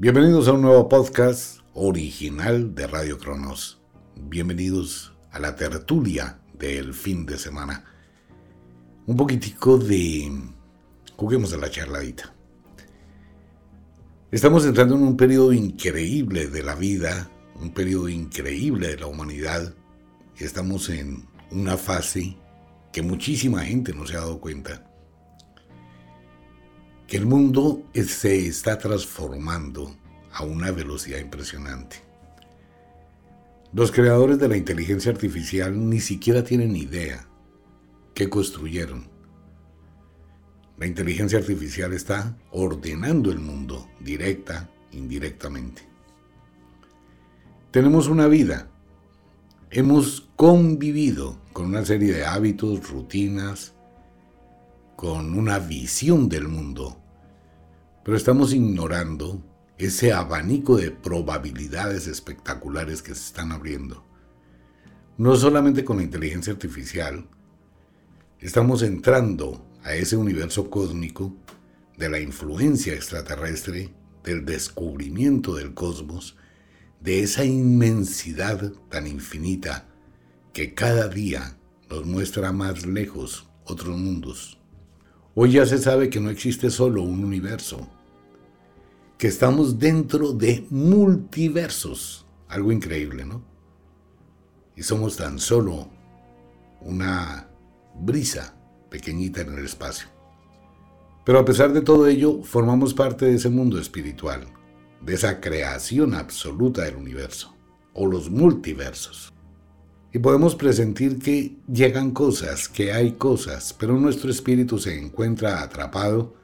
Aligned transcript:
Bienvenidos 0.00 0.48
a 0.48 0.54
un 0.54 0.62
nuevo 0.62 0.88
podcast 0.88 1.60
original 1.74 2.74
de 2.74 2.86
Radio 2.86 3.18
Cronos. 3.18 3.82
Bienvenidos 4.16 5.12
a 5.30 5.38
la 5.38 5.56
tertulia 5.56 6.40
del 6.58 6.94
fin 6.94 7.26
de 7.26 7.36
semana. 7.36 7.84
Un 9.06 9.14
poquitico 9.14 9.76
de... 9.76 10.32
Juguemos 11.16 11.52
a 11.52 11.58
la 11.58 11.68
charladita. 11.68 12.34
Estamos 14.30 14.64
entrando 14.64 14.94
en 14.94 15.02
un 15.02 15.18
periodo 15.18 15.52
increíble 15.52 16.46
de 16.46 16.62
la 16.62 16.76
vida, 16.76 17.30
un 17.56 17.74
periodo 17.74 18.08
increíble 18.08 18.88
de 18.88 18.96
la 18.96 19.06
humanidad. 19.06 19.74
Estamos 20.38 20.88
en 20.88 21.28
una 21.50 21.76
fase 21.76 22.38
que 22.90 23.02
muchísima 23.02 23.66
gente 23.66 23.92
no 23.92 24.06
se 24.06 24.16
ha 24.16 24.20
dado 24.20 24.40
cuenta 24.40 24.89
que 27.10 27.16
el 27.16 27.26
mundo 27.26 27.82
se 27.92 28.46
está 28.46 28.78
transformando 28.78 29.96
a 30.32 30.44
una 30.44 30.70
velocidad 30.70 31.18
impresionante. 31.18 31.96
Los 33.72 33.90
creadores 33.90 34.38
de 34.38 34.46
la 34.46 34.56
inteligencia 34.56 35.10
artificial 35.10 35.90
ni 35.90 35.98
siquiera 35.98 36.44
tienen 36.44 36.76
idea 36.76 37.26
qué 38.14 38.30
construyeron. 38.30 39.08
La 40.78 40.86
inteligencia 40.86 41.40
artificial 41.40 41.92
está 41.94 42.38
ordenando 42.52 43.32
el 43.32 43.40
mundo, 43.40 43.88
directa, 43.98 44.70
indirectamente. 44.92 45.82
Tenemos 47.72 48.06
una 48.06 48.28
vida. 48.28 48.70
Hemos 49.72 50.28
convivido 50.36 51.40
con 51.52 51.66
una 51.66 51.84
serie 51.84 52.12
de 52.12 52.24
hábitos, 52.24 52.88
rutinas, 52.88 53.74
con 55.00 55.32
una 55.32 55.58
visión 55.58 56.28
del 56.28 56.46
mundo 56.46 57.00
pero 58.04 58.18
estamos 58.18 58.52
ignorando 58.52 59.42
ese 59.78 60.12
abanico 60.12 60.76
de 60.76 60.90
probabilidades 60.90 62.06
espectaculares 62.06 63.00
que 63.00 63.14
se 63.14 63.28
están 63.28 63.52
abriendo. 63.52 64.04
No 65.16 65.36
solamente 65.36 65.84
con 65.86 65.98
la 65.98 66.02
inteligencia 66.02 66.52
artificial, 66.52 67.26
estamos 68.40 68.82
entrando 68.82 69.66
a 69.84 69.94
ese 69.94 70.16
universo 70.16 70.68
cósmico 70.68 71.34
de 71.96 72.10
la 72.10 72.20
influencia 72.20 72.92
extraterrestre, 72.92 73.94
del 74.22 74.44
descubrimiento 74.44 75.54
del 75.54 75.72
cosmos, 75.72 76.36
de 77.00 77.22
esa 77.22 77.46
inmensidad 77.46 78.70
tan 78.90 79.06
infinita 79.06 79.88
que 80.52 80.74
cada 80.74 81.08
día 81.08 81.56
nos 81.88 82.04
muestra 82.04 82.52
más 82.52 82.84
lejos 82.84 83.48
otros 83.64 83.96
mundos. 83.96 84.59
Hoy 85.42 85.52
ya 85.52 85.64
se 85.64 85.78
sabe 85.78 86.10
que 86.10 86.20
no 86.20 86.28
existe 86.28 86.68
solo 86.68 87.02
un 87.02 87.24
universo, 87.24 87.88
que 89.16 89.26
estamos 89.26 89.78
dentro 89.78 90.34
de 90.34 90.66
multiversos, 90.68 92.26
algo 92.46 92.70
increíble, 92.72 93.24
¿no? 93.24 93.42
Y 94.76 94.82
somos 94.82 95.16
tan 95.16 95.38
solo 95.38 95.88
una 96.82 97.48
brisa 98.02 98.54
pequeñita 98.90 99.40
en 99.40 99.58
el 99.58 99.64
espacio. 99.64 100.08
Pero 101.24 101.38
a 101.38 101.44
pesar 101.46 101.72
de 101.72 101.80
todo 101.80 102.06
ello, 102.06 102.42
formamos 102.42 102.92
parte 102.92 103.24
de 103.24 103.36
ese 103.36 103.48
mundo 103.48 103.78
espiritual, 103.78 104.46
de 105.00 105.14
esa 105.14 105.40
creación 105.40 106.14
absoluta 106.14 106.82
del 106.82 106.96
universo, 106.96 107.56
o 107.94 108.06
los 108.06 108.28
multiversos. 108.28 109.29
Y 110.12 110.18
podemos 110.18 110.56
presentir 110.56 111.18
que 111.20 111.56
llegan 111.72 112.10
cosas, 112.10 112.68
que 112.68 112.92
hay 112.92 113.12
cosas, 113.12 113.72
pero 113.72 113.96
nuestro 113.96 114.30
espíritu 114.30 114.78
se 114.78 114.98
encuentra 114.98 115.62
atrapado 115.62 116.34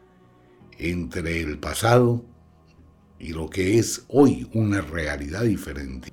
entre 0.78 1.40
el 1.40 1.58
pasado 1.58 2.24
y 3.18 3.32
lo 3.32 3.50
que 3.50 3.78
es 3.78 4.04
hoy 4.08 4.48
una 4.54 4.80
realidad 4.80 5.42
diferente. 5.42 6.12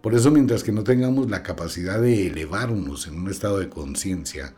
Por 0.00 0.14
eso 0.14 0.30
mientras 0.30 0.64
que 0.64 0.72
no 0.72 0.82
tengamos 0.82 1.28
la 1.28 1.42
capacidad 1.42 2.00
de 2.00 2.28
elevarnos 2.28 3.06
en 3.06 3.20
un 3.20 3.28
estado 3.28 3.58
de 3.58 3.68
conciencia 3.68 4.54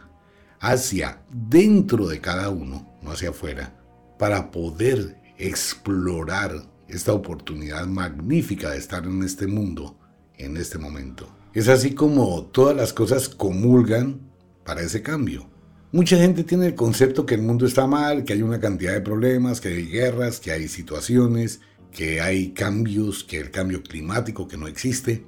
hacia 0.60 1.22
dentro 1.28 2.06
de 2.06 2.21
cada 2.21 2.50
uno, 2.50 2.97
no 3.03 3.10
hacia 3.10 3.31
afuera, 3.31 3.75
para 4.16 4.53
poder 4.53 5.21
explorar 5.39 6.53
esta 6.87 7.12
oportunidad 7.12 7.87
magnífica 7.89 8.71
de 8.71 8.78
estar 8.78 9.04
en 9.04 9.25
este 9.25 9.49
mundo 9.49 9.99
en 10.39 10.56
este 10.56 10.78
momento. 10.78 11.41
Es 11.54 11.68
así 11.68 11.94
como 11.94 12.46
todas 12.46 12.74
las 12.74 12.94
cosas 12.94 13.28
comulgan 13.28 14.20
para 14.64 14.80
ese 14.80 15.02
cambio. 15.02 15.46
Mucha 15.90 16.16
gente 16.16 16.44
tiene 16.44 16.66
el 16.68 16.74
concepto 16.74 17.26
que 17.26 17.34
el 17.34 17.42
mundo 17.42 17.66
está 17.66 17.86
mal, 17.86 18.24
que 18.24 18.32
hay 18.32 18.40
una 18.40 18.58
cantidad 18.58 18.94
de 18.94 19.02
problemas, 19.02 19.60
que 19.60 19.68
hay 19.68 19.86
guerras, 19.86 20.41
que 20.41 20.50
hay 20.50 20.66
situaciones, 20.66 21.60
que 21.91 22.22
hay 22.22 22.52
cambios, 22.52 23.22
que 23.22 23.38
el 23.38 23.50
cambio 23.50 23.82
climático 23.82 24.48
que 24.48 24.56
no 24.56 24.66
existe, 24.66 25.26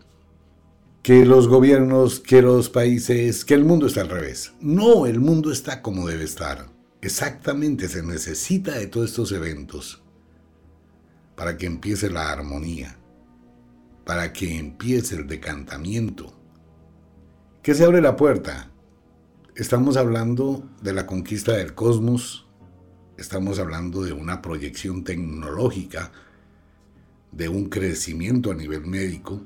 que 1.03 1.27
los 1.27 1.47
gobiernos, 1.47 2.21
que 2.21 2.41
los 2.41 2.71
países, 2.71 3.45
que 3.45 3.53
el 3.53 3.67
mundo 3.67 3.87
está 3.87 4.01
al 4.01 4.09
revés. 4.09 4.55
No, 4.63 5.05
el 5.05 5.21
mundo 5.21 5.53
está 5.53 5.83
como 5.83 6.09
debe 6.09 6.25
estar. 6.25 6.71
Exactamente 7.03 7.87
se 7.87 8.03
necesita 8.03 8.79
de 8.79 8.87
todos 8.87 9.11
estos 9.11 9.31
eventos 9.33 10.03
para 11.37 11.59
que 11.59 11.67
empiece 11.67 12.09
la 12.09 12.33
armonía 12.33 12.97
para 14.05 14.33
que 14.33 14.59
empiece 14.59 15.17
el 15.17 15.27
decantamiento. 15.27 16.33
¿Qué 17.63 17.75
se 17.75 17.85
abre 17.85 18.01
la 18.01 18.17
puerta? 18.17 18.71
Estamos 19.57 19.97
hablando 19.97 20.69
de 20.83 20.93
la 20.93 21.07
conquista 21.07 21.53
del 21.53 21.75
cosmos, 21.75 22.47
estamos 23.17 23.59
hablando 23.59 24.03
de 24.03 24.13
una 24.13 24.43
proyección 24.43 25.05
tecnológica, 25.05 26.13
de 27.33 27.49
un 27.49 27.69
crecimiento 27.69 28.51
a 28.51 28.55
nivel 28.55 28.87
médico, 28.87 29.41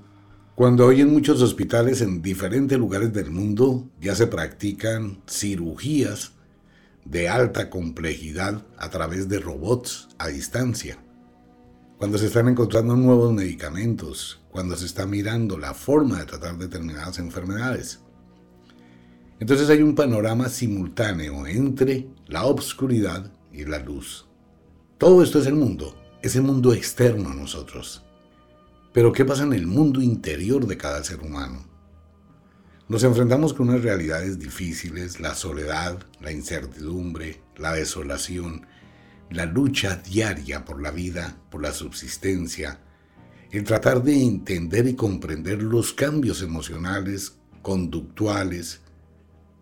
cuando 0.55 0.87
hoy 0.87 1.03
en 1.03 1.13
muchos 1.13 1.41
hospitales 1.41 2.01
en 2.01 2.21
diferentes 2.21 2.77
lugares 2.77 3.13
del 3.13 3.31
mundo 3.31 3.89
ya 4.01 4.17
se 4.17 4.27
practican 4.27 5.23
cirugías 5.29 6.33
de 7.05 7.29
alta 7.29 7.71
complejidad 7.71 8.67
a 8.77 8.91
través 8.91 9.29
de 9.29 9.39
robots 9.39 10.09
a 10.19 10.29
distancia 10.29 10.99
cuando 11.99 12.17
se 12.17 12.27
están 12.27 12.47
encontrando 12.47 12.94
nuevos 12.94 13.32
medicamentos, 13.32 14.41
cuando 14.58 14.76
se 14.76 14.87
está 14.87 15.06
mirando 15.06 15.56
la 15.56 15.72
forma 15.72 16.19
de 16.19 16.26
tratar 16.26 16.58
determinadas 16.58 17.20
enfermedades. 17.20 18.00
Entonces 19.38 19.70
hay 19.70 19.82
un 19.82 19.94
panorama 19.94 20.49
simultáneo 20.49 21.46
entre 21.46 22.08
la 22.26 22.44
obscuridad 22.44 23.32
y 23.52 23.64
la 23.66 23.78
luz. 23.78 24.26
Todo 24.99 25.22
esto 25.22 25.38
es 25.38 25.46
el 25.46 25.55
mundo, 25.55 25.96
es 26.22 26.34
el 26.34 26.43
mundo 26.43 26.72
externo 26.72 27.31
a 27.31 27.34
nosotros. 27.34 28.05
Pero 28.93 29.12
¿qué 29.12 29.25
pasa 29.25 29.44
en 29.44 29.52
el 29.52 29.69
mundo 29.69 30.02
interior 30.02 30.66
de 30.66 30.76
cada 30.76 31.05
ser 31.05 31.20
humano? 31.20 31.64
Nos 32.88 33.05
enfrentamos 33.05 33.55
con 33.55 33.69
unas 33.69 33.84
realidades 33.84 34.40
difíciles, 34.40 35.20
la 35.20 35.37
soledad, 35.37 36.00
la 36.20 36.32
incertidumbre, 36.32 37.43
la 37.56 37.75
desolación, 37.75 38.66
la 39.31 39.46
lucha 39.46 40.02
diaria 40.05 40.64
por 40.64 40.82
la 40.82 40.90
vida, 40.90 41.37
por 41.49 41.62
la 41.62 41.70
subsistencia, 41.70 42.81
el 43.50 43.65
tratar 43.65 44.03
de 44.03 44.23
entender 44.23 44.87
y 44.87 44.95
comprender 44.95 45.62
los 45.62 45.95
cambios 45.95 46.43
emocionales, 46.43 47.37
conductuales 47.62 48.81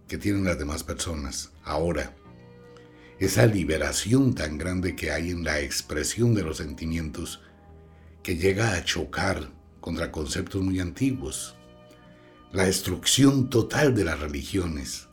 que 0.08 0.18
tienen 0.18 0.44
las 0.44 0.58
demás 0.58 0.82
personas 0.82 1.52
ahora. 1.64 2.16
Esa 3.20 3.46
liberación 3.46 4.34
tan 4.34 4.58
grande 4.58 4.96
que 4.96 5.12
hay 5.12 5.30
en 5.30 5.44
la 5.44 5.60
expresión 5.60 6.34
de 6.34 6.42
los 6.42 6.56
sentimientos 6.56 7.40
que 8.22 8.36
llega 8.36 8.72
a 8.74 8.84
chocar 8.84 9.52
contra 9.80 10.10
conceptos 10.10 10.60
muy 10.62 10.80
antiguos, 10.80 11.54
la 12.52 12.64
destrucción 12.64 13.48
total 13.50 13.94
de 13.94 14.04
las 14.04 14.18
religiones, 14.18 15.06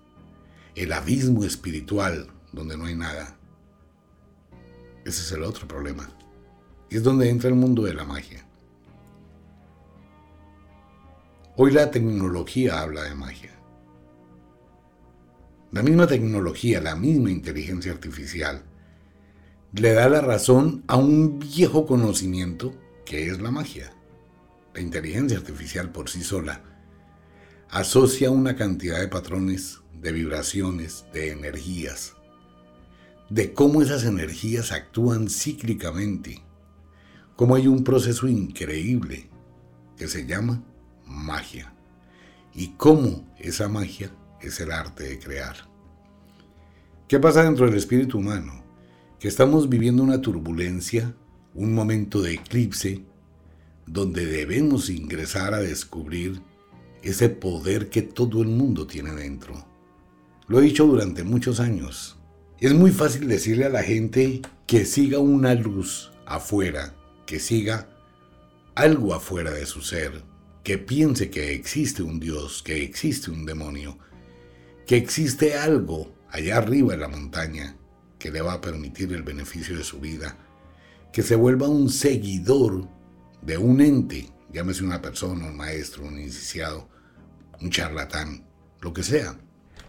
el 0.74 0.92
abismo 0.94 1.44
espiritual 1.44 2.28
donde 2.52 2.76
no 2.76 2.86
hay 2.86 2.96
nada. 2.96 3.38
Ese 5.06 5.22
es 5.22 5.32
el 5.32 5.44
otro 5.44 5.68
problema. 5.68 6.10
Y 6.90 6.98
es 6.98 7.04
donde 7.04 7.30
entra 7.30 7.50
el 7.50 7.56
mundo 7.56 7.84
de 7.84 7.94
la 7.94 8.04
magia. 8.04 8.43
Hoy 11.56 11.72
la 11.72 11.92
tecnología 11.92 12.82
habla 12.82 13.04
de 13.04 13.14
magia. 13.14 13.52
La 15.72 15.84
misma 15.84 16.08
tecnología, 16.08 16.82
la 16.82 16.96
misma 16.96 17.30
inteligencia 17.30 17.92
artificial, 17.92 18.64
le 19.72 19.94
da 19.94 20.10
la 20.10 20.22
razón 20.22 20.84
a 20.88 20.96
un 20.96 21.38
viejo 21.38 21.86
conocimiento 21.86 22.74
que 23.06 23.28
es 23.28 23.40
la 23.40 23.52
magia. 23.52 23.94
La 24.74 24.82
inteligencia 24.82 25.38
artificial 25.38 25.92
por 25.92 26.10
sí 26.10 26.24
sola 26.24 26.64
asocia 27.70 28.32
una 28.32 28.56
cantidad 28.56 29.00
de 29.00 29.08
patrones, 29.08 29.82
de 30.02 30.12
vibraciones, 30.12 31.06
de 31.14 31.30
energías, 31.30 32.16
de 33.30 33.54
cómo 33.54 33.84
esas 33.84 34.06
energías 34.06 34.72
actúan 34.72 35.30
cíclicamente, 35.30 36.42
cómo 37.36 37.54
hay 37.54 37.68
un 37.68 37.84
proceso 37.84 38.28
increíble 38.28 39.30
que 39.98 40.08
se 40.08 40.26
llama 40.26 40.64
magia 41.14 41.74
y 42.54 42.70
cómo 42.70 43.26
esa 43.40 43.70
magia 43.70 44.12
es 44.42 44.60
el 44.60 44.72
arte 44.72 45.04
de 45.04 45.20
crear. 45.20 45.56
¿Qué 47.08 47.20
pasa 47.20 47.44
dentro 47.44 47.66
del 47.66 47.76
espíritu 47.76 48.18
humano? 48.18 48.64
Que 49.20 49.28
estamos 49.28 49.70
viviendo 49.70 50.04
una 50.04 50.22
turbulencia, 50.22 51.16
un 51.54 51.74
momento 51.74 52.22
de 52.22 52.34
eclipse, 52.34 53.04
donde 53.86 54.26
debemos 54.26 54.90
ingresar 54.90 55.54
a 55.54 55.60
descubrir 55.60 56.42
ese 57.02 57.30
poder 57.30 57.90
que 57.90 58.02
todo 58.02 58.42
el 58.42 58.48
mundo 58.48 58.88
tiene 58.88 59.12
dentro. 59.12 59.66
Lo 60.48 60.60
he 60.60 60.64
dicho 60.64 60.86
durante 60.86 61.24
muchos 61.24 61.60
años. 61.60 62.18
Es 62.60 62.74
muy 62.74 62.92
fácil 62.92 63.28
decirle 63.28 63.66
a 63.66 63.70
la 63.70 63.84
gente 63.84 64.42
que 64.68 64.86
siga 64.86 65.20
una 65.20 65.54
luz 65.54 66.12
afuera, 66.26 66.96
que 67.26 67.40
siga 67.40 67.90
algo 68.76 69.14
afuera 69.14 69.52
de 69.52 69.66
su 69.66 69.82
ser, 69.82 70.24
que 70.64 70.78
piense 70.78 71.30
que 71.30 71.54
existe 71.54 72.02
un 72.02 72.20
Dios, 72.20 72.64
que 72.64 72.84
existe 72.84 73.30
un 73.30 73.46
demonio, 73.46 73.98
que 74.88 74.96
existe 74.96 75.56
algo 75.56 76.16
allá 76.30 76.58
arriba 76.58 76.94
en 76.94 77.02
la 77.02 77.10
montaña 77.10 77.76
que 78.18 78.32
le 78.32 78.42
va 78.42 78.54
a 78.54 78.62
permitir 78.62 79.12
el 79.12 79.24
beneficio 79.24 79.78
de 79.78 79.84
su 79.84 80.00
vida, 80.00 80.38
que 81.12 81.22
se 81.22 81.36
vuelva 81.36 81.68
un 81.68 81.90
seguidor 81.90 82.88
de 83.42 83.58
un 83.58 83.82
ente, 83.82 84.30
llámese 84.54 84.86
una 84.86 85.02
persona, 85.02 85.48
un 85.48 85.58
maestro, 85.58 86.06
un 86.06 86.18
iniciado, 86.18 86.88
un 87.60 87.70
charlatán, 87.70 88.46
lo 88.80 88.94
que 88.94 89.04
sea. 89.04 89.38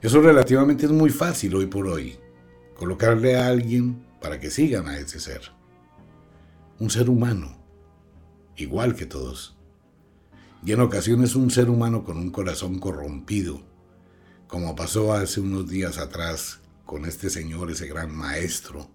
Eso 0.03 0.21
relativamente 0.21 0.87
es 0.87 0.91
muy 0.91 1.11
fácil 1.11 1.55
hoy 1.55 1.67
por 1.67 1.87
hoy, 1.87 2.19
colocarle 2.75 3.37
a 3.37 3.47
alguien 3.47 4.05
para 4.21 4.41
que 4.41 4.51
sigan 4.51 4.89
a 4.89 4.99
ese 4.99 5.21
ser. 5.21 5.53
Un 6.81 6.91
ser 6.91 7.09
humano, 7.09 7.65
igual 8.57 8.97
que 8.97 9.07
todos. 9.07 9.57
Y 10.65 10.73
en 10.73 10.81
ocasiones 10.81 11.35
un 11.37 11.51
ser 11.51 11.69
humano 11.69 12.05
con 12.05 12.17
un 12.17 12.31
corazón 12.31 12.79
corrompido, 12.79 13.61
como 14.47 14.75
pasó 14.75 15.13
hace 15.13 15.41
unos 15.41 15.69
días 15.69 15.99
atrás 15.99 16.61
con 16.87 17.05
este 17.05 17.29
señor, 17.29 17.71
ese 17.71 17.87
gran 17.87 18.15
maestro 18.15 18.91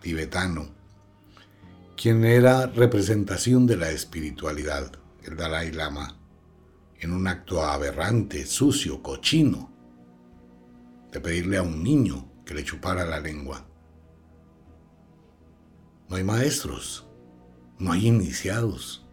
tibetano, 0.00 0.68
quien 1.96 2.24
era 2.24 2.66
representación 2.66 3.66
de 3.66 3.76
la 3.76 3.90
espiritualidad, 3.90 4.92
el 5.22 5.36
Dalai 5.36 5.70
Lama, 5.70 6.18
en 6.98 7.12
un 7.12 7.28
acto 7.28 7.62
aberrante, 7.62 8.44
sucio, 8.44 9.02
cochino, 9.02 9.72
de 11.12 11.20
pedirle 11.20 11.56
a 11.56 11.62
un 11.62 11.84
niño 11.84 12.28
que 12.44 12.54
le 12.54 12.64
chupara 12.64 13.06
la 13.06 13.20
lengua. 13.20 13.64
No 16.08 16.16
hay 16.16 16.24
maestros, 16.24 17.06
no 17.78 17.92
hay 17.92 18.08
iniciados. 18.08 19.05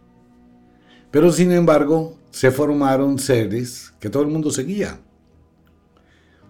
Pero 1.14 1.30
sin 1.30 1.52
embargo, 1.52 2.18
se 2.32 2.50
formaron 2.50 3.20
seres 3.20 3.94
que 4.00 4.10
todo 4.10 4.24
el 4.24 4.30
mundo 4.30 4.50
seguía. 4.50 5.00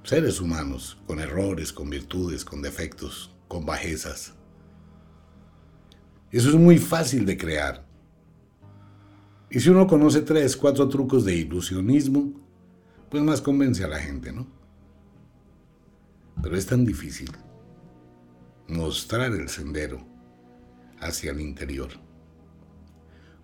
Seres 0.04 0.40
humanos, 0.40 0.96
con 1.06 1.20
errores, 1.20 1.70
con 1.70 1.90
virtudes, 1.90 2.46
con 2.46 2.62
defectos, 2.62 3.36
con 3.46 3.66
bajezas. 3.66 4.32
Eso 6.30 6.48
es 6.48 6.54
muy 6.54 6.78
fácil 6.78 7.26
de 7.26 7.36
crear. 7.36 7.86
Y 9.50 9.60
si 9.60 9.68
uno 9.68 9.86
conoce 9.86 10.22
tres, 10.22 10.56
cuatro 10.56 10.88
trucos 10.88 11.26
de 11.26 11.36
ilusionismo, 11.36 12.32
pues 13.10 13.22
más 13.22 13.42
convence 13.42 13.84
a 13.84 13.88
la 13.88 13.98
gente, 13.98 14.32
¿no? 14.32 14.46
Pero 16.42 16.56
es 16.56 16.64
tan 16.64 16.86
difícil 16.86 17.30
mostrar 18.68 19.30
el 19.32 19.50
sendero 19.50 19.98
hacia 21.00 21.32
el 21.32 21.42
interior. 21.42 22.03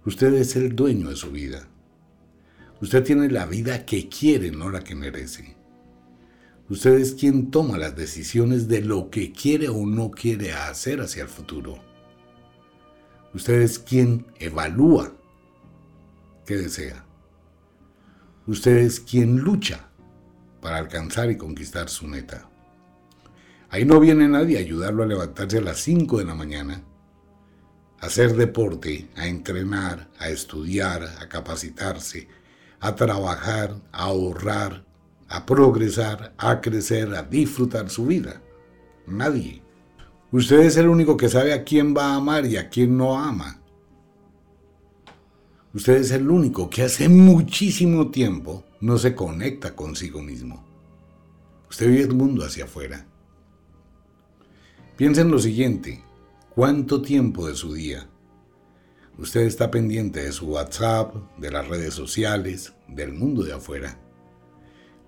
Usted 0.06 0.32
es 0.34 0.56
el 0.56 0.74
dueño 0.74 1.10
de 1.10 1.16
su 1.16 1.30
vida. 1.30 1.68
Usted 2.80 3.04
tiene 3.04 3.28
la 3.28 3.44
vida 3.44 3.84
que 3.84 4.08
quiere, 4.08 4.50
no 4.50 4.70
la 4.70 4.80
que 4.80 4.94
merece. 4.94 5.56
Usted 6.70 6.94
es 6.94 7.12
quien 7.14 7.50
toma 7.50 7.76
las 7.76 7.96
decisiones 7.96 8.68
de 8.68 8.80
lo 8.80 9.10
que 9.10 9.32
quiere 9.32 9.68
o 9.68 9.84
no 9.84 10.10
quiere 10.10 10.52
hacer 10.52 11.00
hacia 11.00 11.24
el 11.24 11.28
futuro. 11.28 11.78
Usted 13.34 13.60
es 13.60 13.78
quien 13.78 14.26
evalúa 14.38 15.12
qué 16.46 16.56
desea. 16.56 17.04
Usted 18.46 18.78
es 18.78 19.00
quien 19.00 19.38
lucha 19.40 19.90
para 20.62 20.78
alcanzar 20.78 21.30
y 21.30 21.36
conquistar 21.36 21.88
su 21.90 22.06
meta. 22.06 22.48
Ahí 23.68 23.84
no 23.84 24.00
viene 24.00 24.28
nadie 24.28 24.56
a 24.56 24.60
ayudarlo 24.60 25.02
a 25.02 25.06
levantarse 25.06 25.58
a 25.58 25.62
las 25.62 25.78
5 25.80 26.18
de 26.18 26.24
la 26.24 26.34
mañana, 26.34 26.82
hacer 28.00 28.34
deporte, 28.34 29.08
a 29.16 29.26
entrenar, 29.26 30.08
a 30.18 30.28
estudiar, 30.28 31.04
a 31.20 31.28
capacitarse, 31.28 32.28
a 32.80 32.94
trabajar, 32.94 33.76
a 33.92 34.04
ahorrar, 34.04 34.84
a 35.28 35.46
progresar, 35.46 36.32
a 36.38 36.60
crecer, 36.60 37.14
a 37.14 37.22
disfrutar 37.22 37.90
su 37.90 38.06
vida. 38.06 38.42
Nadie. 39.06 39.62
Usted 40.32 40.60
es 40.60 40.76
el 40.76 40.88
único 40.88 41.16
que 41.16 41.28
sabe 41.28 41.52
a 41.52 41.64
quién 41.64 41.94
va 41.94 42.12
a 42.12 42.16
amar 42.16 42.46
y 42.46 42.56
a 42.56 42.68
quién 42.68 42.96
no 42.96 43.18
ama. 43.18 43.60
Usted 45.74 45.96
es 45.96 46.10
el 46.10 46.28
único 46.28 46.68
que 46.68 46.82
hace 46.82 47.08
muchísimo 47.08 48.10
tiempo 48.10 48.64
no 48.80 48.98
se 48.98 49.14
conecta 49.14 49.76
consigo 49.76 50.22
mismo. 50.22 50.64
Usted 51.68 51.86
vive 51.86 52.02
el 52.02 52.14
mundo 52.14 52.44
hacia 52.44 52.64
afuera. 52.64 53.06
Piensa 54.96 55.20
en 55.20 55.30
lo 55.30 55.38
siguiente. 55.38 56.02
¿Cuánto 56.54 57.00
tiempo 57.02 57.46
de 57.46 57.54
su 57.54 57.74
día 57.74 58.08
usted 59.18 59.42
está 59.42 59.70
pendiente 59.70 60.22
de 60.22 60.32
su 60.32 60.46
WhatsApp, 60.46 61.14
de 61.38 61.50
las 61.50 61.68
redes 61.68 61.94
sociales, 61.94 62.74
del 62.88 63.12
mundo 63.12 63.42
de 63.42 63.52
afuera? 63.52 63.98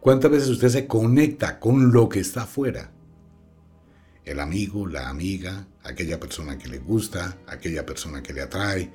¿Cuántas 0.00 0.30
veces 0.30 0.48
usted 0.48 0.68
se 0.68 0.86
conecta 0.86 1.60
con 1.60 1.92
lo 1.92 2.08
que 2.08 2.20
está 2.20 2.42
afuera? 2.42 2.92
el 4.24 4.40
amigo, 4.40 4.86
la 4.86 5.08
amiga, 5.08 5.66
aquella 5.82 6.20
persona 6.20 6.58
que 6.58 6.68
le 6.68 6.78
gusta, 6.78 7.38
aquella 7.46 7.84
persona 7.84 8.22
que 8.22 8.32
le 8.32 8.42
atrae, 8.42 8.92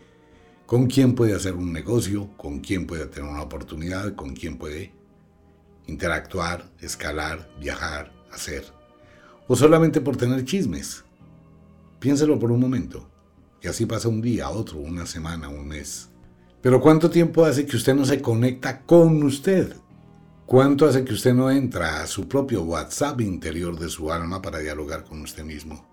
con 0.66 0.88
quién 0.88 1.16
puede 1.16 1.36
hacer 1.36 1.54
un 1.54 1.74
negocio, 1.74 2.30
con 2.38 2.60
quién 2.60 2.88
puede 2.88 3.06
tener 3.08 3.30
una 3.30 3.42
oportunidad, 3.42 4.16
con 4.16 4.34
quién 4.34 4.58
puede 4.58 4.94
interactuar, 5.86 6.70
escalar, 6.80 7.50
viajar, 7.60 8.13
hacer. 8.32 8.66
O 9.48 9.56
solamente 9.56 10.01
por 10.01 10.18
tener 10.18 10.44
chismes. 10.46 11.04
Piénselo 12.00 12.38
por 12.38 12.51
un 12.51 12.60
momento. 12.60 13.10
Y 13.62 13.68
así 13.68 13.86
pasa 13.86 14.08
un 14.08 14.22
día, 14.22 14.50
otro, 14.50 14.77
una 14.80 15.06
semana, 15.06 15.50
un 15.50 15.68
mes. 15.68 16.10
Pero 16.62 16.82
¿cuánto 16.82 17.10
tiempo 17.10 17.46
hace 17.46 17.66
que 17.66 17.75
usted 17.75 17.96
no 17.96 18.06
se 18.06 18.22
conecta 18.22 18.82
con 18.82 19.24
usted? 19.24 19.75
¿Cuánto 20.46 20.86
hace 20.86 21.04
que 21.04 21.13
usted 21.13 21.34
no 21.34 21.50
entra 21.51 22.01
a 22.01 22.08
su 22.08 22.27
propio 22.27 22.63
WhatsApp 22.63 23.22
interior 23.22 23.77
de 23.77 23.89
su 23.89 24.12
alma 24.12 24.42
para 24.42 24.60
dialogar 24.60 25.04
con 25.04 25.22
usted 25.22 25.44
mismo? 25.44 25.88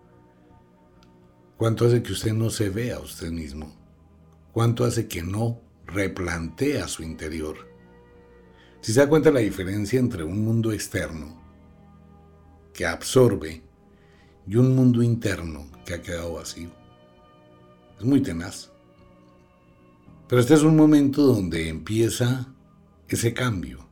¿Cuánto 1.57 1.87
hace 1.87 2.03
que 2.03 2.13
usted 2.13 2.33
no 2.33 2.51
se 2.51 2.69
vea 2.69 2.97
a 2.97 3.01
usted 3.01 3.31
mismo? 3.31 3.75
¿Cuánto 4.53 4.85
hace 4.85 5.09
que 5.09 5.23
no 5.23 5.61
replantea 5.87 6.87
su 6.87 7.03
interior? 7.03 7.57
Si 8.81 8.93
se 8.93 9.01
da 9.01 9.09
cuenta 9.09 9.31
la 9.31 9.41
diferencia 9.41 9.99
entre 9.99 10.23
un 10.23 10.45
mundo 10.45 10.73
externo 10.73 11.43
que 12.73 12.87
absorbe 12.87 13.63
y 14.47 14.57
un 14.57 14.77
mundo 14.77 15.03
interno 15.03 15.74
que 15.85 15.95
ha 15.95 16.03
quedado 16.03 16.35
vacío. 16.35 16.71
Es 17.99 18.05
muy 18.05 18.21
tenaz. 18.21 18.71
Pero 20.29 20.41
este 20.41 20.55
es 20.55 20.63
un 20.63 20.77
momento 20.77 21.23
donde 21.23 21.69
empieza 21.69 22.49
ese 23.09 23.35
cambio 23.35 23.85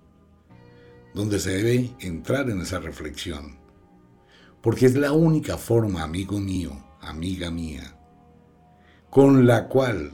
donde 1.14 1.38
se 1.38 1.50
debe 1.50 1.90
entrar 2.00 2.48
en 2.50 2.60
esa 2.60 2.78
reflexión, 2.80 3.56
porque 4.62 4.86
es 4.86 4.94
la 4.94 5.12
única 5.12 5.58
forma, 5.58 6.02
amigo 6.02 6.40
mío, 6.40 6.72
amiga 7.00 7.50
mía, 7.50 7.96
con 9.10 9.46
la 9.46 9.68
cual 9.68 10.12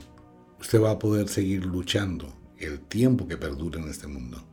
usted 0.59 0.81
va 0.81 0.91
a 0.91 0.99
poder 0.99 1.29
seguir 1.29 1.65
luchando 1.65 2.33
el 2.57 2.81
tiempo 2.81 3.27
que 3.27 3.37
perdure 3.37 3.79
en 3.79 3.89
este 3.89 4.07
mundo. 4.07 4.43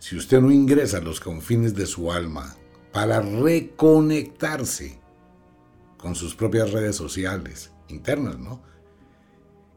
Si 0.00 0.16
usted 0.16 0.40
no 0.40 0.50
ingresa 0.50 0.98
a 0.98 1.02
los 1.02 1.20
confines 1.20 1.74
de 1.74 1.86
su 1.86 2.10
alma 2.10 2.56
para 2.90 3.20
reconectarse 3.20 4.98
con 6.00 6.14
sus 6.14 6.34
propias 6.34 6.72
redes 6.72 6.96
sociales 6.96 7.70
internas, 7.88 8.38
¿no? 8.38 8.62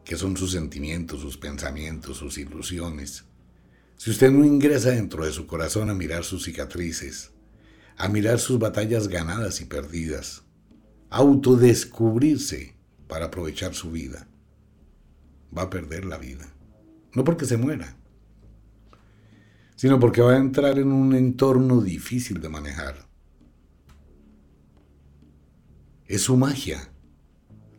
Que 0.05 0.15
son 0.15 0.37
sus 0.37 0.53
sentimientos, 0.53 1.19
sus 1.19 1.37
pensamientos, 1.37 2.17
sus 2.17 2.37
ilusiones. 2.37 3.25
Si 3.97 4.09
usted 4.09 4.31
no 4.31 4.45
ingresa 4.45 4.91
dentro 4.91 5.25
de 5.25 5.33
su 5.33 5.45
corazón 5.47 5.89
a 5.89 5.93
mirar 5.93 6.23
sus 6.23 6.45
cicatrices, 6.45 7.31
a 7.97 8.07
mirar 8.07 8.39
sus 8.39 8.57
batallas 8.57 9.09
ganadas 9.09 9.59
y 9.59 9.65
perdidas, 9.65 10.43
a 11.09 11.17
autodescubrirse 11.17 12.75
para 13.07 13.25
aprovechar 13.25 13.73
su 13.73 13.91
vida, 13.91 14.27
va 15.55 15.63
a 15.63 15.69
perder 15.69 16.05
la 16.05 16.17
vida. 16.17 16.47
No 17.13 17.25
porque 17.25 17.45
se 17.45 17.57
muera, 17.57 17.97
sino 19.75 19.99
porque 19.99 20.21
va 20.21 20.33
a 20.33 20.37
entrar 20.37 20.79
en 20.79 20.91
un 20.91 21.13
entorno 21.15 21.81
difícil 21.81 22.39
de 22.39 22.47
manejar. 22.49 23.12
Es 26.13 26.21
su 26.21 26.37
magia. 26.37 26.91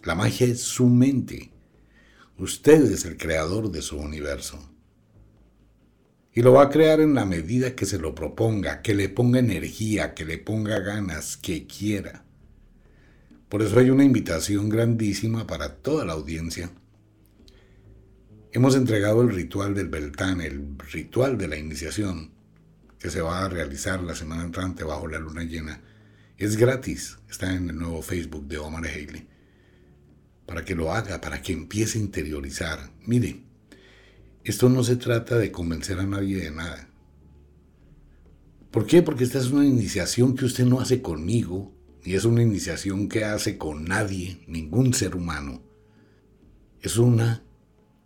La 0.03 0.17
magia 0.17 0.49
es 0.49 0.61
su 0.61 0.89
mente. 0.89 1.53
Usted 2.37 2.91
es 2.91 3.05
el 3.05 3.17
creador 3.17 3.71
de 3.71 3.81
su 3.81 3.97
universo. 3.97 4.59
Y 6.33 6.43
lo 6.43 6.55
va 6.55 6.65
a 6.65 6.69
crear 6.69 6.99
en 6.99 7.15
la 7.15 7.27
medida 7.27 7.77
que 7.77 7.87
se 7.87 8.01
lo 8.01 8.13
proponga, 8.13 8.83
que 8.83 8.93
le 8.93 9.09
ponga 9.09 9.39
energía, 9.39 10.15
que 10.15 10.25
le 10.25 10.39
ponga 10.39 10.81
ganas, 10.81 11.37
que 11.37 11.69
quiera. 11.69 12.25
Por 13.49 13.63
eso 13.63 13.79
hay 13.79 13.91
una 13.91 14.03
invitación 14.03 14.69
grandísima 14.69 15.47
para 15.47 15.77
toda 15.77 16.05
la 16.05 16.15
audiencia. 16.15 16.73
Hemos 18.51 18.75
entregado 18.75 19.23
el 19.23 19.31
ritual 19.33 19.77
del 19.77 19.91
Beltán, 19.91 20.41
el 20.41 20.77
ritual 20.91 21.39
de 21.39 21.47
la 21.47 21.57
iniciación, 21.57 22.33
que 22.99 23.11
se 23.11 23.21
va 23.21 23.45
a 23.45 23.49
realizar 23.49 24.03
la 24.03 24.17
semana 24.17 24.43
entrante 24.43 24.83
bajo 24.83 25.07
la 25.07 25.21
luna 25.21 25.45
llena. 25.45 25.81
Es 26.37 26.57
gratis, 26.57 27.19
está 27.31 27.55
en 27.55 27.71
el 27.71 27.79
nuevo 27.79 28.03
Facebook 28.03 28.49
de 28.49 28.59
Omar 28.59 28.85
Haley. 28.87 29.29
Para 30.47 30.65
que 30.65 30.75
lo 30.75 30.93
haga, 30.93 31.21
para 31.21 31.41
que 31.41 31.53
empiece 31.53 31.99
a 31.99 32.03
interiorizar. 32.03 32.91
Mire, 33.07 33.45
esto 34.43 34.69
no 34.69 34.83
se 34.83 34.97
trata 34.97 35.39
de 35.39 35.53
convencer 35.53 36.01
a 36.01 36.07
nadie 36.07 36.39
de 36.39 36.51
nada. 36.51 36.89
¿Por 38.73 38.85
qué? 38.85 39.01
Porque 39.03 39.23
esta 39.23 39.39
es 39.39 39.53
una 39.53 39.65
iniciación 39.65 40.35
que 40.35 40.45
usted 40.45 40.65
no 40.65 40.81
hace 40.81 41.01
conmigo, 41.01 41.73
y 42.03 42.15
es 42.15 42.25
una 42.25 42.43
iniciación 42.43 43.09
que 43.09 43.25
hace 43.25 43.57
con 43.57 43.85
nadie, 43.85 44.45
ningún 44.49 44.93
ser 44.93 45.15
humano. 45.15 45.63
Es 46.81 46.99
una 46.99 47.45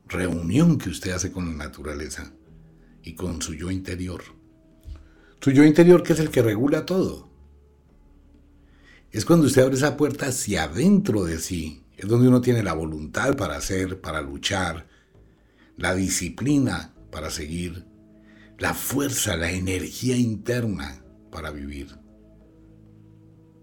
reunión 0.07 0.77
que 0.77 0.91
usted 0.91 1.13
hace 1.13 1.33
con 1.33 1.47
la 1.47 1.65
naturaleza 1.65 2.33
y 3.03 3.15
con 3.15 3.41
su 3.41 3.55
yo 3.55 3.71
interior. 3.71 4.23
Su 5.41 5.51
yo 5.51 5.65
interior 5.65 6.03
que 6.03 6.13
es 6.13 6.21
el 6.21 6.31
que 6.31 6.43
regula 6.43 6.85
todo. 6.85 7.28
Es 9.11 9.25
cuando 9.25 9.47
usted 9.47 9.63
abre 9.63 9.77
esa 9.77 9.97
puerta 9.97 10.27
hacia 10.27 10.65
adentro 10.65 11.25
de 11.25 11.39
sí, 11.39 11.83
es 11.97 12.07
donde 12.09 12.29
uno 12.29 12.43
tiene 12.43 12.63
la 12.63 12.75
voluntad 12.75 13.37
para 13.37 13.57
hacer, 13.57 14.01
para 14.01 14.21
luchar, 14.21 14.87
la 15.77 15.95
disciplina 15.95 16.95
para 17.11 17.31
seguir, 17.31 17.87
la 18.59 18.75
fuerza, 18.75 19.37
la 19.37 19.51
energía 19.51 20.17
interna 20.17 21.03
para 21.31 21.51
vivir. 21.51 21.97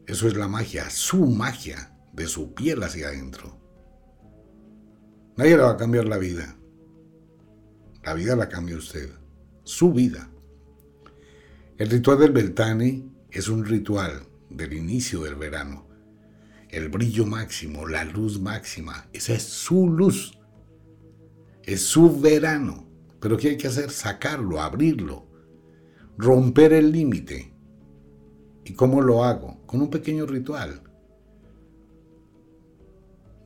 Eso 0.07 0.27
es 0.27 0.35
la 0.35 0.47
magia, 0.47 0.89
su 0.89 1.27
magia, 1.27 1.91
de 2.11 2.27
su 2.27 2.53
piel 2.53 2.81
hacia 2.81 3.09
adentro. 3.09 3.59
Nadie 5.35 5.57
le 5.57 5.63
va 5.63 5.71
a 5.71 5.77
cambiar 5.77 6.05
la 6.05 6.17
vida. 6.17 6.55
La 8.03 8.13
vida 8.13 8.35
la 8.35 8.49
cambia 8.49 8.77
usted, 8.77 9.09
su 9.63 9.91
vida. 9.91 10.29
El 11.77 11.89
ritual 11.89 12.19
del 12.19 12.31
Beltane 12.31 13.03
es 13.29 13.49
un 13.49 13.65
ritual 13.65 14.25
del 14.55 14.73
inicio 14.73 15.23
del 15.23 15.35
verano. 15.35 15.87
El 16.69 16.89
brillo 16.89 17.25
máximo, 17.25 17.87
la 17.87 18.03
luz 18.03 18.39
máxima, 18.39 19.07
esa 19.13 19.33
es 19.33 19.43
su 19.43 19.89
luz. 19.89 20.37
Es 21.63 21.81
su 21.81 22.19
verano. 22.19 22.87
Pero 23.19 23.37
¿qué 23.37 23.49
hay 23.49 23.57
que 23.57 23.67
hacer? 23.67 23.91
Sacarlo, 23.91 24.61
abrirlo, 24.61 25.27
romper 26.17 26.73
el 26.73 26.91
límite. 26.91 27.53
¿Y 28.63 28.73
cómo 28.73 29.01
lo 29.01 29.23
hago? 29.23 29.65
Con 29.65 29.81
un 29.81 29.89
pequeño 29.89 30.25
ritual. 30.25 30.81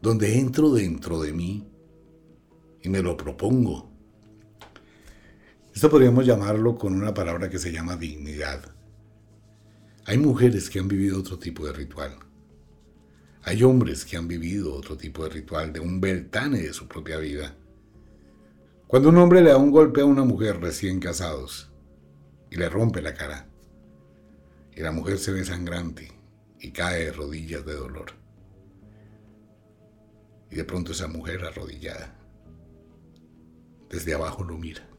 Donde 0.01 0.39
entro 0.39 0.72
dentro 0.72 1.22
de 1.22 1.34
mí 1.34 1.68
y 2.82 2.89
me 2.89 3.01
lo 3.01 3.18
propongo. 3.18 3.92
Esto 5.74 5.89
podríamos 5.89 6.25
llamarlo 6.25 6.78
con 6.78 6.94
una 6.94 7.13
palabra 7.13 7.50
que 7.50 7.60
se 7.60 7.72
llama 7.72 7.96
dignidad. 7.96 8.78
Hay 10.10 10.18
mujeres 10.18 10.72
que 10.72 10.80
han 10.80 10.88
vivido 10.88 11.20
otro 11.20 11.38
tipo 11.38 11.68
de 11.68 11.72
ritual. 11.72 12.18
Hay 13.44 13.62
hombres 13.62 14.04
que 14.06 14.18
han 14.18 14.28
vivido 14.28 14.74
otro 14.74 14.98
tipo 14.98 15.24
de 15.24 15.30
ritual, 15.30 15.72
de 15.72 15.82
un 15.82 16.01
beltane 16.01 16.63
de 16.63 16.74
su 16.74 16.88
propia 16.88 17.20
vida. 17.20 17.56
Cuando 18.88 19.10
un 19.10 19.18
hombre 19.18 19.44
le 19.44 19.51
da 19.51 19.58
un 19.58 19.70
golpe 19.70 20.01
a 20.01 20.06
una 20.06 20.24
mujer 20.24 20.60
recién 20.60 21.00
casados 21.00 21.72
y 22.50 22.56
le 22.56 22.70
rompe 22.70 23.04
la 23.04 23.13
cara, 23.13 23.51
y 24.75 24.82
la 24.82 24.92
mujer 24.92 25.20
se 25.20 25.32
ve 25.32 25.46
sangrante 25.46 26.12
y 26.60 26.72
cae 26.72 27.06
de 27.06 27.12
rodillas 27.12 27.63
de 27.63 27.75
dolor, 27.75 28.13
y 30.50 30.56
de 30.56 30.63
pronto 30.63 30.94
esa 30.94 31.08
mujer 31.08 31.46
arrodillada, 31.46 32.18
desde 33.92 34.16
abajo 34.16 34.44
lo 34.44 34.58
mira, 34.58 34.89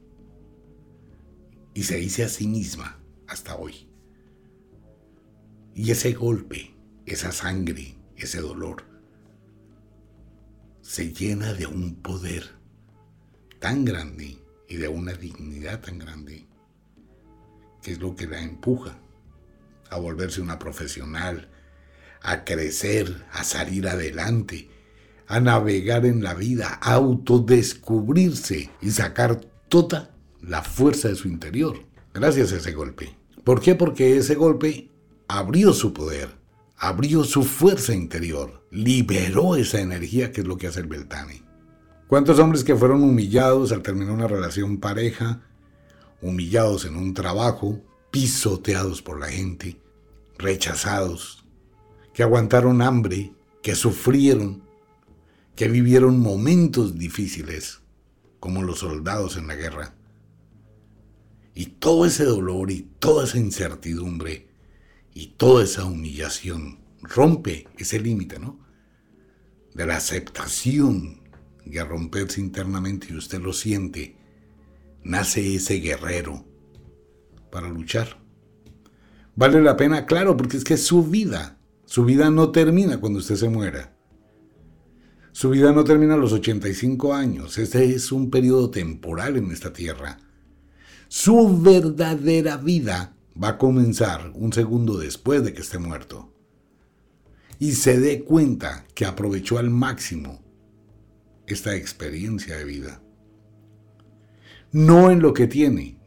y 1.75 1.83
se 1.83 1.97
dice 1.97 2.23
a 2.23 2.29
sí 2.29 2.47
misma 2.47 3.01
hasta 3.27 3.57
hoy, 3.57 3.90
y 5.75 5.91
ese 5.91 6.13
golpe, 6.13 6.75
esa 7.07 7.33
sangre, 7.33 7.97
ese 8.17 8.41
dolor, 8.41 8.85
se 10.83 11.13
llena 11.13 11.55
de 11.55 11.67
un 11.67 11.97
poder 11.97 12.51
tan 13.59 13.85
grande 13.85 14.39
y 14.69 14.77
de 14.77 14.89
una 14.89 15.13
dignidad 15.13 15.81
tan 15.81 15.99
grande, 15.99 16.47
que 17.83 17.93
es 17.93 18.01
lo 18.01 18.15
que 18.17 18.27
la 18.27 18.41
empuja 18.41 18.99
a 19.91 19.99
volverse 19.99 20.41
una 20.41 20.59
profesional, 20.59 21.49
a 22.23 22.45
crecer, 22.45 23.25
a 23.33 23.45
salir 23.45 23.89
adelante, 23.89 24.69
a 25.27 25.41
navegar 25.41 26.07
en 26.07 26.23
la 26.23 26.35
vida, 26.35 26.79
a 26.83 26.95
autodescubrirse 26.95 28.71
y 28.81 28.91
sacar 28.91 29.41
toda 29.69 30.15
la 30.41 30.63
fuerza 30.63 31.09
de 31.09 31.15
su 31.15 31.29
interior, 31.29 31.85
gracias 32.13 32.53
a 32.53 32.57
ese 32.57 32.73
golpe. 32.73 33.17
¿Por 33.45 33.61
qué? 33.61 33.75
Porque 33.75 34.17
ese 34.17 34.35
golpe 34.35 34.91
abrió 35.39 35.73
su 35.73 35.93
poder, 35.93 36.29
abrió 36.77 37.23
su 37.23 37.45
fuerza 37.45 37.95
interior, 37.95 38.67
liberó 38.73 39.55
esa 39.55 39.81
energía 39.81 40.33
que 40.33 40.41
es 40.41 40.47
lo 40.47 40.57
que 40.57 40.67
hace 40.67 40.81
el 40.81 40.89
Beltane. 40.89 41.45
¿Cuántos 42.09 42.41
hombres 42.41 42.65
que 42.65 42.75
fueron 42.75 43.05
humillados 43.05 43.71
al 43.71 43.83
terminar 43.83 44.13
una 44.13 44.27
relación 44.27 44.79
pareja, 44.79 45.41
humillados 46.21 46.85
en 46.85 46.97
un 46.97 47.15
trabajo, 47.15 47.81
pisoteados 48.11 49.03
por 49.03 49.21
la 49.21 49.29
gente, 49.29 49.81
rechazados, 50.37 51.45
que 52.13 52.25
aguantaron 52.25 52.83
hambre, 52.83 53.33
que 53.63 53.77
sufrieron, 53.77 54.65
que 55.55 55.69
vivieron 55.69 56.19
momentos 56.19 56.99
difíciles, 56.99 57.83
como 58.41 58.65
los 58.65 58.81
soldados 58.81 59.37
en 59.37 59.47
la 59.47 59.55
guerra? 59.55 59.95
Y 61.55 61.67
todo 61.67 62.05
ese 62.05 62.25
dolor 62.25 62.73
y 62.73 62.89
toda 62.99 63.25
esa 63.27 63.39
incertidumbre 63.39 64.50
y 65.15 65.35
toda 65.37 65.65
esa 65.65 65.85
humillación 65.85 66.81
rompe 67.03 67.69
ese 67.77 67.99
límite, 68.01 68.39
¿no? 68.39 68.59
De 69.75 69.87
la 69.87 69.97
aceptación 69.97 71.21
y 71.65 71.79
a 71.79 71.85
romperse 71.85 72.41
internamente 72.41 73.09
y 73.11 73.17
usted 73.17 73.41
lo 73.41 73.53
siente, 73.53 74.17
nace 75.03 75.55
ese 75.55 75.75
guerrero 75.75 76.45
para 77.51 77.69
luchar. 77.69 78.19
Vale 79.37 79.63
la 79.63 79.77
pena, 79.77 80.07
claro, 80.07 80.37
porque 80.37 80.57
es 80.57 80.65
que 80.65 80.75
es 80.75 80.85
su 80.85 81.05
vida. 81.05 81.59
Su 81.87 82.05
vida 82.05 82.31
no 82.31 82.51
termina 82.51 83.01
cuando 83.01 83.19
usted 83.21 83.37
se 83.37 83.49
muera. 83.49 83.97
Su 85.33 85.51
vida 85.51 85.73
no 85.73 85.85
termina 85.85 86.15
a 86.15 86.19
los 86.19 86.33
85 86.33 87.15
años. 87.15 87.57
Este 87.59 87.85
es 87.95 88.13
un 88.13 88.31
periodo 88.31 88.71
temporal 88.71 89.37
en 89.37 89.51
esta 89.51 89.73
tierra. 89.73 90.19
Su 91.09 91.61
verdadera 91.61 92.57
vida 92.57 93.17
va 93.41 93.49
a 93.49 93.59
comenzar 93.59 94.33
un 94.35 94.53
segundo 94.53 94.99
después 94.99 95.45
de 95.45 95.53
que 95.53 95.61
esté 95.61 95.79
muerto. 95.79 96.33
Y 97.59 97.73
se 97.73 98.01
dé 98.01 98.25
cuenta 98.25 98.87
que 98.95 99.05
aprovechó 99.05 99.59
al 99.59 99.71
máximo 99.71 100.43
esta 101.47 101.75
experiencia 101.75 102.57
de 102.57 102.65
vida. 102.65 103.03
No 104.73 105.11
en 105.11 105.21
lo 105.21 105.35
que 105.35 105.47
tiene, 105.47 105.99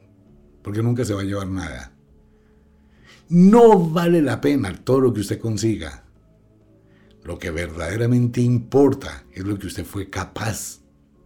porque 0.64 0.82
nunca 0.82 1.06
se 1.06 1.14
va 1.14 1.22
a 1.22 1.26
llevar 1.26 1.48
nada. 1.48 1.94
No 3.30 3.90
vale 3.90 4.22
la 4.22 4.42
pena 4.42 4.74
todo 4.84 5.02
lo 5.02 5.14
que 5.14 5.22
usted 5.22 5.40
consiga. 5.40 6.06
Lo 7.24 7.40
que 7.40 7.52
verdaderamente 7.52 8.42
importa 8.42 9.26
es 9.32 9.44
lo 9.44 9.58
que 9.58 9.68
usted 9.68 9.86
fue 9.86 10.10
capaz 10.10 10.82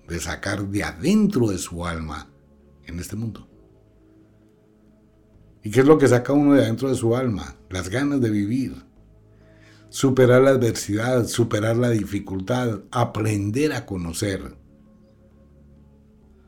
de 0.07 0.19
sacar 0.19 0.67
de 0.67 0.83
adentro 0.83 1.49
de 1.49 1.57
su 1.57 1.85
alma 1.85 2.29
en 2.85 2.99
este 2.99 3.15
mundo. 3.15 3.46
¿Y 5.67 5.69
qué 5.69 5.81
es 5.81 5.85
lo 5.85 5.97
que 5.97 6.07
saca 6.07 6.31
uno 6.31 6.53
de 6.53 6.61
adentro 6.61 6.87
de 6.87 6.95
su 6.95 7.13
alma? 7.13 7.57
Las 7.69 7.89
ganas 7.89 8.21
de 8.21 8.29
vivir, 8.29 8.85
superar 9.89 10.41
la 10.41 10.51
adversidad, 10.51 11.27
superar 11.27 11.75
la 11.75 11.89
dificultad, 11.89 12.83
aprender 12.89 13.73
a 13.73 13.85
conocer 13.85 14.55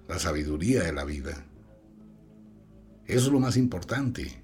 la 0.07 0.19
sabiduría 0.19 0.83
de 0.83 0.93
la 0.93 1.03
vida. 1.03 1.45
Eso 3.07 3.25
es 3.25 3.33
lo 3.33 3.41
más 3.41 3.57
importante. 3.57 4.41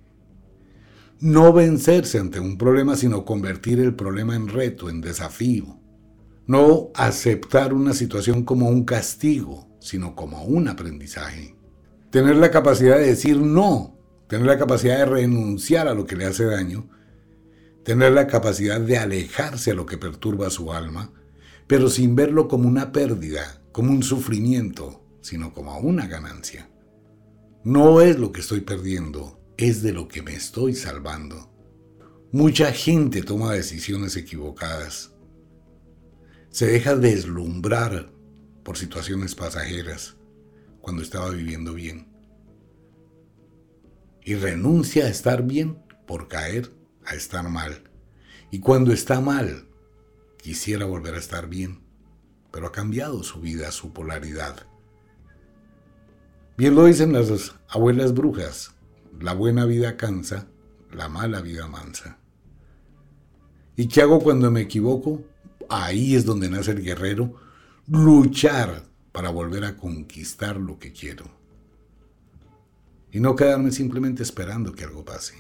No 1.22 1.54
vencerse 1.54 2.20
ante 2.20 2.42
un 2.42 2.58
problema, 2.58 2.98
sino 2.98 3.24
convertir 3.24 3.80
el 3.80 3.96
problema 3.96 4.36
en 4.36 4.50
reto, 4.50 4.90
en 4.90 5.00
desafío. 5.00 5.80
No 6.48 6.90
aceptar 6.96 7.74
una 7.74 7.94
situación 7.94 8.44
como 8.44 8.68
un 8.68 8.84
castigo, 8.84 9.70
sino 9.80 10.16
como 10.18 10.44
un 10.44 10.68
aprendizaje. 10.68 11.56
Tener 12.10 12.36
la 12.36 12.52
capacidad 12.52 12.98
de 12.98 13.06
decir 13.06 13.38
no, 13.38 13.95
tener 14.28 14.46
la 14.46 14.58
capacidad 14.58 14.98
de 14.98 15.06
renunciar 15.06 15.88
a 15.88 15.94
lo 15.94 16.06
que 16.06 16.16
le 16.16 16.26
hace 16.26 16.46
daño, 16.46 16.90
tener 17.84 18.14
la 18.14 18.28
capacidad 18.28 18.82
de 18.82 18.98
alejarse 18.98 19.72
a 19.72 19.76
lo 19.76 19.86
que 19.86 19.98
perturba 19.98 20.50
su 20.50 20.74
alma, 20.74 21.14
pero 21.68 21.90
sin 21.90 22.16
verlo 22.16 22.48
como 22.48 22.68
una 22.68 22.92
pérdida, 22.92 23.62
como 23.72 23.92
un 23.92 24.04
sufrimiento, 24.04 25.04
sino 25.22 25.54
como 25.54 25.78
una 25.80 26.08
ganancia. 26.08 26.70
No 27.64 28.02
es 28.02 28.20
lo 28.20 28.32
que 28.32 28.42
estoy 28.42 28.62
perdiendo, 28.62 29.40
es 29.58 29.82
de 29.82 29.94
lo 29.94 30.08
que 30.08 30.22
me 30.22 30.34
estoy 30.34 30.76
salvando. 30.76 31.52
Mucha 32.32 32.72
gente 32.72 33.22
toma 33.22 33.54
decisiones 33.54 34.16
equivocadas. 34.18 35.12
Se 36.50 36.68
deja 36.68 36.96
deslumbrar 36.96 38.12
por 38.64 38.78
situaciones 38.78 39.36
pasajeras 39.36 40.16
cuando 40.82 41.02
estaba 41.02 41.30
viviendo 41.30 41.74
bien. 41.74 42.15
Y 44.26 44.36
renuncia 44.36 45.06
a 45.06 45.10
estar 45.10 45.44
bien 45.44 45.78
por 46.06 46.28
caer 46.28 46.72
a 47.06 47.16
estar 47.16 47.48
mal. 47.50 47.84
Y 48.52 48.60
cuando 48.60 48.92
está 48.92 49.22
mal, 49.22 49.68
quisiera 50.38 50.86
volver 50.86 51.16
a 51.16 51.20
estar 51.20 51.48
bien, 51.48 51.82
pero 52.52 52.68
ha 52.68 52.72
cambiado 52.72 53.24
su 53.24 53.40
vida, 53.40 53.72
su 53.72 53.94
polaridad. 53.94 54.66
Bien 56.58 56.76
lo 56.76 56.86
dicen 56.86 57.14
las 57.14 57.56
abuelas 57.68 58.14
brujas, 58.14 58.74
la 59.20 59.34
buena 59.34 59.66
vida 59.66 59.98
cansa, 59.98 60.48
la 60.92 61.10
mala 61.10 61.42
vida 61.42 61.68
mansa. 61.68 62.18
¿Y 63.76 63.88
qué 63.88 64.02
hago 64.02 64.22
cuando 64.22 64.50
me 64.52 64.62
equivoco? 64.62 65.22
Ahí 65.70 66.16
es 66.16 66.26
donde 66.26 66.50
nace 66.50 66.72
el 66.72 66.82
guerrero, 66.82 67.36
luchar 67.88 68.84
para 69.12 69.30
volver 69.30 69.66
a 69.66 69.76
conquistar 69.76 70.58
lo 70.58 70.80
que 70.80 70.94
quiero. 70.94 71.26
Y 73.16 73.22
no 73.22 73.34
quedarme 73.34 73.72
simplemente 73.72 74.24
esperando 74.24 74.74
que 74.74 74.84
algo 74.84 75.06
pase. 75.06 75.36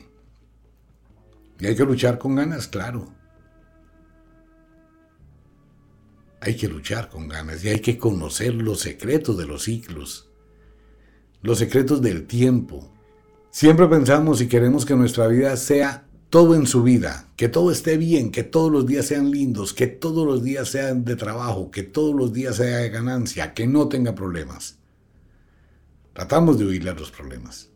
Y 1.60 1.67
hay 1.67 1.75
que 1.75 1.84
luchar 1.84 2.17
con 2.17 2.34
ganas, 2.34 2.70
claro. 2.70 3.13
Hay 6.39 6.55
que 6.55 6.70
luchar 6.70 7.10
con 7.10 7.27
ganas 7.27 7.65
y 7.65 7.67
hay 7.70 7.82
que 7.82 7.98
conocer 7.98 8.53
los 8.53 8.79
secretos 8.79 9.38
de 9.38 9.46
los 9.46 9.63
ciclos, 9.63 10.29
los 11.41 11.58
secretos 11.60 12.01
del 12.01 12.25
tiempo, 12.25 12.96
Siempre 13.55 13.88
pensamos 13.88 14.41
y 14.41 14.48
queremos 14.48 14.86
que 14.86 14.98
nuestra 14.98 15.27
vida 15.27 15.55
sea 15.55 16.05
todo 16.29 16.55
en 16.55 16.67
su 16.67 16.84
vida, 16.84 17.32
que 17.38 17.48
todo 17.48 17.72
esté 17.72 17.96
bien, 17.96 18.32
que 18.32 18.44
todos 18.44 18.70
los 18.70 18.86
días 18.86 19.05
sean 19.05 19.32
lindos, 19.32 19.74
que 19.74 19.88
todos 19.88 20.27
los 20.27 20.44
días 20.44 20.67
sean 20.67 21.05
de 21.05 21.15
trabajo, 21.15 21.72
que 21.72 21.84
todos 21.84 22.13
los 22.13 22.34
días 22.34 22.58
sea 22.58 22.79
de 22.79 22.89
ganancia, 22.89 23.53
que 23.53 23.65
no 23.65 23.88
tenga 23.88 24.13
problemas. 24.13 24.77
Tratamos 26.15 26.57
de 26.57 26.65
huirle 26.65 26.92
a 26.92 26.94
los 26.94 27.11
problemas. 27.11 27.70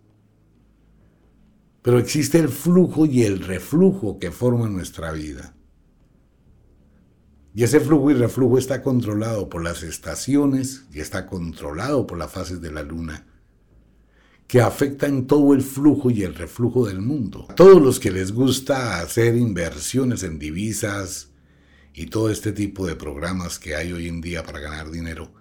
Pero 1.82 2.00
existe 2.00 2.40
el 2.40 2.48
flujo 2.48 3.06
y 3.06 3.24
el 3.24 3.42
reflujo 3.42 4.18
que 4.18 4.32
forman 4.32 4.74
nuestra 4.74 5.12
vida. 5.12 5.58
Y 7.54 7.64
ese 7.64 7.82
flujo 7.82 8.12
y 8.12 8.14
reflujo 8.14 8.58
está 8.58 8.82
controlado 8.82 9.50
por 9.50 9.62
las 9.62 9.84
estaciones 9.84 10.86
y 10.94 11.02
está 11.02 11.28
controlado 11.28 12.08
por 12.08 12.18
las 12.18 12.32
fases 12.32 12.62
de 12.62 12.72
la 12.72 12.82
luna 12.82 13.26
que 14.48 14.62
afectan 14.62 15.28
todo 15.28 15.54
el 15.54 15.62
flujo 15.62 16.10
y 16.10 16.24
el 16.24 16.34
reflujo 16.34 16.88
del 16.88 17.02
mundo. 17.02 17.46
A 17.50 17.56
todos 17.56 17.80
los 17.80 18.00
que 18.00 18.10
les 18.10 18.32
gusta 18.32 19.00
hacer 19.00 19.36
inversiones 19.36 20.24
en 20.24 20.40
divisas 20.40 21.30
y 21.94 22.08
todo 22.08 22.32
este 22.32 22.52
tipo 22.52 22.88
de 22.88 22.96
programas 22.96 23.60
que 23.60 23.76
hay 23.76 23.92
hoy 23.92 24.08
en 24.08 24.22
día 24.22 24.42
para 24.42 24.60
ganar 24.60 24.90
dinero, 24.90 25.32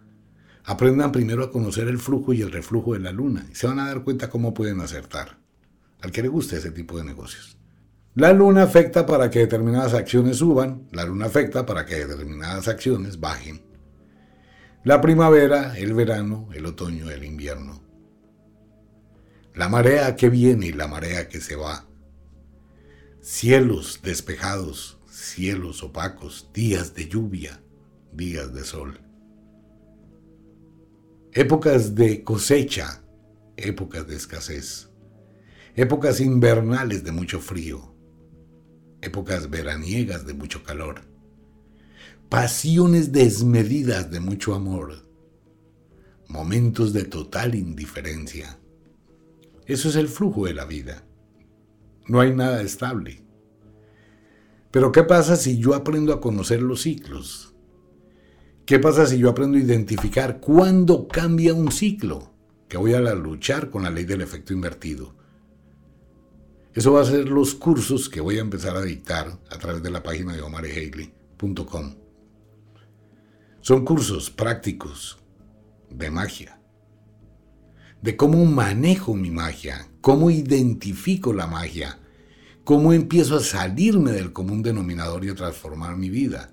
aprendan 0.68 1.12
primero 1.12 1.42
a 1.42 1.50
conocer 1.50 1.88
el 1.88 1.98
flujo 1.98 2.32
y 2.32 2.42
el 2.42 2.52
reflujo 2.52 2.94
de 2.94 3.00
la 3.00 3.12
luna 3.12 3.46
y 3.50 3.54
se 3.54 3.66
van 3.66 3.80
a 3.80 3.86
dar 3.88 4.04
cuenta 4.04 4.30
cómo 4.30 4.54
pueden 4.54 4.80
acertar. 4.80 5.38
Al 6.00 6.12
que 6.12 6.22
le 6.22 6.28
guste 6.28 6.56
ese 6.56 6.70
tipo 6.70 6.96
de 6.96 7.04
negocios. 7.04 7.58
La 8.14 8.32
luna 8.32 8.62
afecta 8.62 9.04
para 9.04 9.30
que 9.30 9.40
determinadas 9.40 9.94
acciones 9.94 10.36
suban, 10.38 10.88
la 10.92 11.04
luna 11.04 11.26
afecta 11.26 11.66
para 11.66 11.84
que 11.84 12.06
determinadas 12.06 12.68
acciones 12.68 13.20
bajen. 13.20 13.62
La 14.84 15.00
primavera, 15.00 15.76
el 15.76 15.94
verano, 15.94 16.48
el 16.54 16.66
otoño, 16.66 17.10
el 17.10 17.24
invierno 17.24 17.88
la 19.58 19.68
marea 19.68 20.14
que 20.14 20.28
viene 20.28 20.66
y 20.66 20.72
la 20.72 20.86
marea 20.86 21.28
que 21.28 21.40
se 21.40 21.56
va. 21.56 21.84
Cielos 23.20 23.98
despejados, 24.04 24.98
cielos 25.10 25.82
opacos, 25.82 26.48
días 26.54 26.94
de 26.94 27.08
lluvia, 27.08 27.60
días 28.12 28.54
de 28.54 28.62
sol. 28.62 29.00
Épocas 31.38 31.94
de 31.94 32.24
cosecha, 32.24 33.00
épocas 33.56 34.08
de 34.08 34.16
escasez. 34.16 34.88
Épocas 35.76 36.20
invernales 36.20 37.04
de 37.04 37.12
mucho 37.12 37.38
frío. 37.38 37.94
Épocas 39.02 39.48
veraniegas 39.48 40.26
de 40.26 40.34
mucho 40.34 40.64
calor. 40.64 41.02
Pasiones 42.28 43.12
desmedidas 43.12 44.10
de 44.10 44.18
mucho 44.18 44.52
amor. 44.52 45.08
Momentos 46.26 46.92
de 46.92 47.04
total 47.04 47.54
indiferencia 47.54 48.58
eso 49.68 49.90
es 49.90 49.96
el 49.96 50.08
flujo 50.08 50.46
de 50.46 50.54
la 50.54 50.64
vida. 50.64 51.04
No 52.06 52.20
hay 52.20 52.34
nada 52.34 52.62
estable. 52.62 53.22
Pero 54.70 54.92
¿qué 54.92 55.02
pasa 55.02 55.36
si 55.36 55.58
yo 55.58 55.74
aprendo 55.74 56.14
a 56.14 56.22
conocer 56.22 56.62
los 56.62 56.82
ciclos? 56.82 57.47
¿Qué 58.68 58.78
pasa 58.78 59.06
si 59.06 59.16
yo 59.16 59.30
aprendo 59.30 59.56
a 59.56 59.62
identificar 59.62 60.40
cuándo 60.40 61.08
cambia 61.08 61.54
un 61.54 61.72
ciclo? 61.72 62.34
Que 62.68 62.76
voy 62.76 62.92
a 62.92 63.00
luchar 63.14 63.70
con 63.70 63.82
la 63.82 63.88
ley 63.88 64.04
del 64.04 64.20
efecto 64.20 64.52
invertido. 64.52 65.14
Eso 66.74 66.92
va 66.92 67.00
a 67.00 67.06
ser 67.06 67.30
los 67.30 67.54
cursos 67.54 68.10
que 68.10 68.20
voy 68.20 68.36
a 68.36 68.42
empezar 68.42 68.76
a 68.76 68.82
dictar 68.82 69.38
a 69.50 69.56
través 69.56 69.82
de 69.82 69.90
la 69.90 70.02
página 70.02 70.36
de 70.36 70.42
omarehaley.com. 70.42 71.94
Son 73.62 73.86
cursos 73.86 74.28
prácticos 74.28 75.18
de 75.88 76.10
magia 76.10 76.60
de 78.02 78.16
cómo 78.18 78.44
manejo 78.44 79.14
mi 79.14 79.30
magia, 79.30 79.88
cómo 80.02 80.30
identifico 80.30 81.32
la 81.32 81.46
magia, 81.46 82.00
cómo 82.64 82.92
empiezo 82.92 83.36
a 83.36 83.40
salirme 83.40 84.12
del 84.12 84.34
común 84.34 84.62
denominador 84.62 85.24
y 85.24 85.30
a 85.30 85.34
transformar 85.34 85.96
mi 85.96 86.10
vida. 86.10 86.52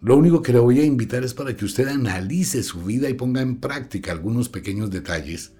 Lo 0.00 0.16
único 0.16 0.42
que 0.42 0.52
le 0.52 0.58
voy 0.58 0.80
a 0.80 0.84
invitar 0.84 1.24
es 1.24 1.34
para 1.34 1.56
que 1.56 1.64
usted 1.64 1.88
analice 1.88 2.62
su 2.62 2.82
vida 2.82 3.08
y 3.08 3.14
ponga 3.14 3.40
en 3.40 3.58
práctica 3.58 4.12
algunos 4.12 4.48
pequeños 4.48 4.90
detalles 4.90 5.54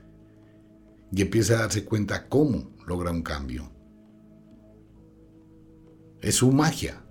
y 1.12 1.22
empiece 1.22 1.54
a 1.54 1.60
darse 1.60 1.84
cuenta 1.84 2.28
cómo 2.28 2.70
logra 2.86 3.10
un 3.10 3.22
cambio. 3.22 3.70
Es 6.20 6.36
su 6.36 6.52
magia. 6.52 7.02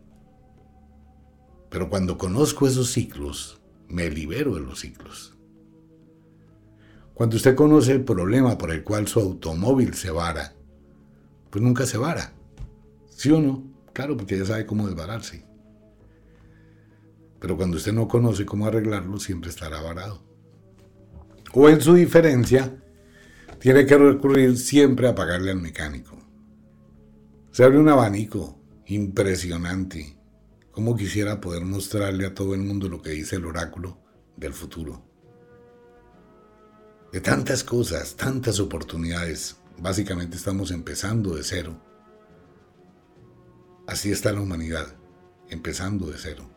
Pero 1.69 1.89
cuando 1.89 2.17
conozco 2.17 2.67
esos 2.67 2.91
ciclos, 2.91 3.61
me 3.87 4.09
libero 4.09 4.55
de 4.55 4.61
los 4.61 4.79
ciclos. 4.79 5.37
Cuando 7.13 7.37
usted 7.37 7.55
conoce 7.55 7.93
el 7.93 8.03
problema 8.03 8.57
por 8.57 8.71
el 8.71 8.83
cual 8.83 9.07
su 9.07 9.19
automóvil 9.19 9.93
se 9.93 10.11
vara, 10.11 10.53
pues 11.49 11.63
nunca 11.63 11.85
se 11.85 11.97
vara. 11.97 12.33
¿Sí 13.09 13.31
o 13.31 13.39
no? 13.39 13.63
Claro, 13.93 14.17
porque 14.17 14.37
ya 14.37 14.45
sabe 14.45 14.65
cómo 14.65 14.87
desbararse. 14.87 15.44
Pero 17.45 17.57
cuando 17.57 17.77
usted 17.77 17.93
no 17.93 18.07
conoce 18.07 18.43
cómo 18.43 18.65
arreglarlo, 18.65 19.19
siempre 19.19 19.51
estará 19.51 19.79
varado. 19.79 20.23
O 21.53 21.69
en 21.69 21.79
su 21.79 21.93
diferencia, 21.93 22.83
tiene 23.59 23.85
que 23.85 23.95
recurrir 23.95 24.57
siempre 24.57 25.07
a 25.07 25.13
pagarle 25.13 25.51
al 25.51 25.61
mecánico. 25.61 26.17
Se 27.51 27.63
abre 27.63 27.77
un 27.77 27.87
abanico 27.87 28.59
impresionante. 28.87 30.17
Como 30.71 30.95
quisiera 30.95 31.39
poder 31.39 31.65
mostrarle 31.65 32.25
a 32.25 32.33
todo 32.33 32.55
el 32.55 32.61
mundo 32.61 32.89
lo 32.89 32.99
que 32.99 33.11
dice 33.11 33.35
el 33.35 33.45
oráculo 33.45 33.99
del 34.35 34.53
futuro 34.53 35.05
de 37.11 37.21
tantas 37.21 37.63
cosas, 37.63 38.15
tantas 38.15 38.59
oportunidades. 38.59 39.57
Básicamente 39.77 40.35
estamos 40.35 40.71
empezando 40.71 41.35
de 41.35 41.43
cero. 41.43 41.79
Así 43.85 44.11
está 44.11 44.31
la 44.31 44.41
humanidad, 44.41 44.97
empezando 45.47 46.07
de 46.07 46.17
cero. 46.17 46.54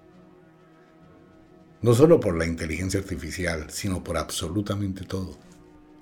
No 1.80 1.94
solo 1.94 2.18
por 2.18 2.36
la 2.36 2.46
inteligencia 2.46 3.00
artificial, 3.00 3.70
sino 3.70 4.02
por 4.02 4.16
absolutamente 4.16 5.04
todo. 5.04 5.38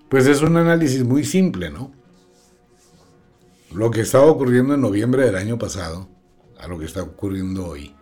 Pues 0.08 0.26
es 0.26 0.40
un 0.40 0.56
análisis 0.56 1.04
muy 1.04 1.24
simple, 1.24 1.70
¿no? 1.70 1.92
Lo 3.72 3.90
que 3.90 4.00
estaba 4.00 4.26
ocurriendo 4.26 4.74
en 4.74 4.80
noviembre 4.80 5.24
del 5.24 5.36
año 5.36 5.58
pasado 5.58 6.08
a 6.58 6.68
lo 6.68 6.78
que 6.78 6.86
está 6.86 7.02
ocurriendo 7.02 7.66
hoy, 7.66 7.94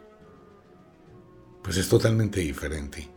pues 1.62 1.76
es 1.78 1.88
totalmente 1.88 2.40
diferente. 2.40 3.10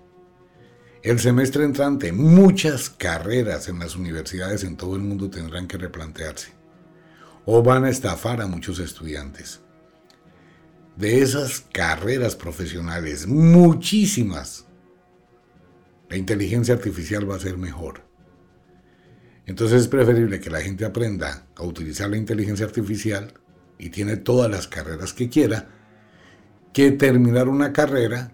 El 1.03 1.19
semestre 1.19 1.63
entrante, 1.63 2.11
muchas 2.11 2.89
carreras 2.89 3.67
en 3.67 3.79
las 3.79 3.95
universidades 3.95 4.63
en 4.63 4.77
todo 4.77 4.95
el 4.95 5.01
mundo 5.01 5.29
tendrán 5.29 5.67
que 5.67 5.77
replantearse 5.77 6.53
o 7.45 7.63
van 7.63 7.85
a 7.85 7.89
estafar 7.89 8.41
a 8.41 8.47
muchos 8.47 8.79
estudiantes. 8.79 9.61
De 10.97 11.21
esas 11.21 11.61
carreras 11.61 12.35
profesionales, 12.35 13.27
muchísimas, 13.27 14.65
la 16.09 16.17
inteligencia 16.17 16.73
artificial 16.73 17.29
va 17.29 17.35
a 17.35 17.39
ser 17.39 17.57
mejor. 17.57 18.01
Entonces 19.45 19.81
es 19.81 19.87
preferible 19.87 20.39
que 20.39 20.49
la 20.49 20.61
gente 20.61 20.85
aprenda 20.85 21.45
a 21.55 21.63
utilizar 21.63 22.09
la 22.09 22.17
inteligencia 22.17 22.65
artificial 22.65 23.33
y 23.77 23.89
tiene 23.89 24.17
todas 24.17 24.49
las 24.49 24.67
carreras 24.67 25.13
que 25.13 25.29
quiera, 25.29 25.69
que 26.73 26.91
terminar 26.91 27.47
una 27.47 27.73
carrera 27.73 28.31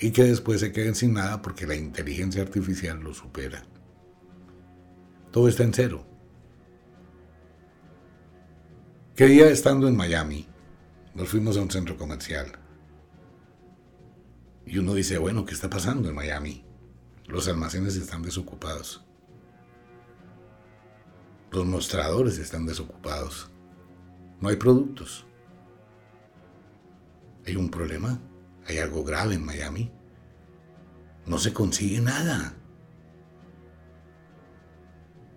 y 0.00 0.10
que 0.10 0.24
después 0.24 0.60
se 0.60 0.72
queden 0.72 0.96
sin 0.96 1.14
nada 1.14 1.40
porque 1.40 1.66
la 1.66 1.76
inteligencia 1.76 2.42
artificial 2.42 2.98
lo 2.98 3.14
supera. 3.14 3.62
Todo 5.30 5.46
está 5.46 5.62
en 5.62 5.74
cero. 5.74 6.04
¿Qué 9.14 9.26
día 9.26 9.48
estando 9.48 9.86
en 9.86 9.96
Miami, 9.96 10.48
nos 11.14 11.28
fuimos 11.28 11.56
a 11.56 11.62
un 11.62 11.70
centro 11.70 11.96
comercial. 11.96 12.52
Y 14.66 14.78
uno 14.78 14.94
dice, 14.94 15.18
bueno, 15.18 15.44
¿qué 15.44 15.54
está 15.54 15.68
pasando 15.68 16.08
en 16.08 16.14
Miami? 16.14 16.64
Los 17.26 17.48
almacenes 17.48 17.96
están 17.96 18.22
desocupados. 18.22 19.04
Los 21.50 21.66
mostradores 21.66 22.38
están 22.38 22.66
desocupados. 22.66 23.50
No 24.40 24.48
hay 24.48 24.56
productos. 24.56 25.26
Hay 27.46 27.56
un 27.56 27.70
problema. 27.70 28.20
Hay 28.66 28.78
algo 28.78 29.02
grave 29.02 29.34
en 29.34 29.44
Miami. 29.44 29.90
No 31.26 31.38
se 31.38 31.52
consigue 31.52 32.00
nada. 32.00 32.54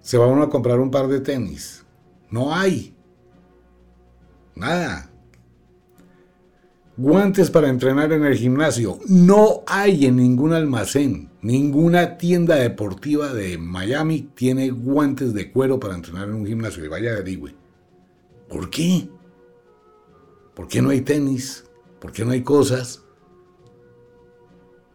Se 0.02 0.18
va 0.18 0.28
uno 0.28 0.44
a 0.44 0.50
comprar 0.50 0.80
un 0.80 0.92
par 0.92 1.08
de 1.08 1.22
tenis. 1.22 1.86
No 2.30 2.54
hay. 2.54 2.96
Nada. 4.56 5.13
Guantes 6.96 7.50
para 7.50 7.70
entrenar 7.70 8.12
en 8.12 8.24
el 8.24 8.36
gimnasio. 8.36 9.00
No 9.08 9.64
hay 9.66 10.06
en 10.06 10.18
ningún 10.18 10.54
almacén. 10.54 11.32
Ninguna 11.42 12.18
tienda 12.18 12.56
deportiva 12.56 13.34
de 13.34 13.58
Miami 13.58 14.30
tiene 14.36 14.70
guantes 14.70 15.34
de 15.34 15.52
cuero 15.52 15.80
para 15.80 15.96
entrenar 15.96 16.30
en 16.30 16.36
un 16.36 16.46
gimnasio. 16.46 16.86
Y 16.86 16.90
vaya 16.90 17.14
averigüe. 17.14 17.56
¿Por 18.48 18.70
qué? 18.70 19.10
¿Por 20.54 20.68
qué 20.68 20.84
no 20.84 20.92
hay 20.92 21.02
tenis? 21.02 21.64
¿Por 22.00 22.12
qué 22.12 22.24
no 22.24 22.32
hay 22.32 22.44
cosas? 22.44 23.04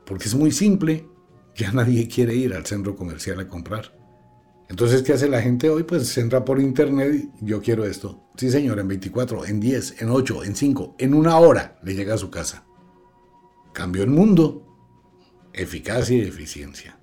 Porque 0.05 0.27
es 0.27 0.37
muy 0.37 0.53
simple. 0.53 1.05
Ya 1.57 1.73
nadie 1.73 2.07
quiere 2.07 2.37
ir 2.37 2.55
al 2.55 2.65
centro 2.65 2.95
comercial 2.95 3.41
a 3.41 3.49
comprar. 3.49 3.98
Entonces, 4.69 5.03
¿qué 5.03 5.15
hace 5.15 5.29
la 5.29 5.41
gente 5.41 5.71
hoy? 5.71 5.83
Pues 5.83 6.09
se 6.09 6.21
entra 6.21 6.45
por 6.45 6.61
internet 6.61 7.31
y 7.41 7.47
yo 7.47 7.63
quiero 7.63 7.85
esto. 7.85 8.29
Sí, 8.37 8.51
señor, 8.51 8.79
en 8.79 8.89
24, 8.89 9.47
en 9.47 9.61
10, 9.61 10.03
en 10.03 10.11
8, 10.11 10.45
en 10.45 10.55
5, 10.55 10.97
en 10.99 11.15
una 11.15 11.39
hora 11.39 11.79
le 11.83 11.95
llega 11.95 12.15
a 12.15 12.19
su 12.19 12.31
casa. 12.31 12.65
Cambió 13.73 14.03
el 14.03 14.11
mundo. 14.11 14.65
Eficacia 15.55 16.17
y 16.17 16.21
eficiencia. 16.21 16.99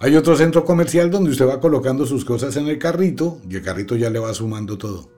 Hay 0.00 0.14
otro 0.14 0.36
centro 0.36 0.64
comercial 0.64 1.10
donde 1.10 1.30
usted 1.30 1.48
va 1.48 1.60
colocando 1.60 2.06
sus 2.06 2.24
cosas 2.24 2.56
en 2.56 2.68
el 2.68 2.78
carrito 2.78 3.40
y 3.48 3.56
el 3.56 3.62
carrito 3.62 3.96
ya 3.96 4.10
le 4.10 4.20
va 4.20 4.32
sumando 4.34 4.78
todo. 4.78 5.10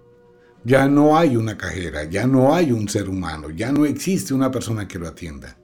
Ya 0.65 0.89
no 0.89 1.19
hay 1.19 1.37
una 1.37 1.59
cajera, 1.59 2.05
ya 2.05 2.27
no 2.27 2.55
hay 2.55 2.71
un 2.73 2.89
ser 2.89 3.09
humano, 3.09 3.51
ya 3.51 3.73
no 3.73 3.85
existe 3.85 4.33
una 4.33 4.51
persona 4.51 4.87
que 4.87 4.99
lo 4.99 5.09
atienda. 5.09 5.59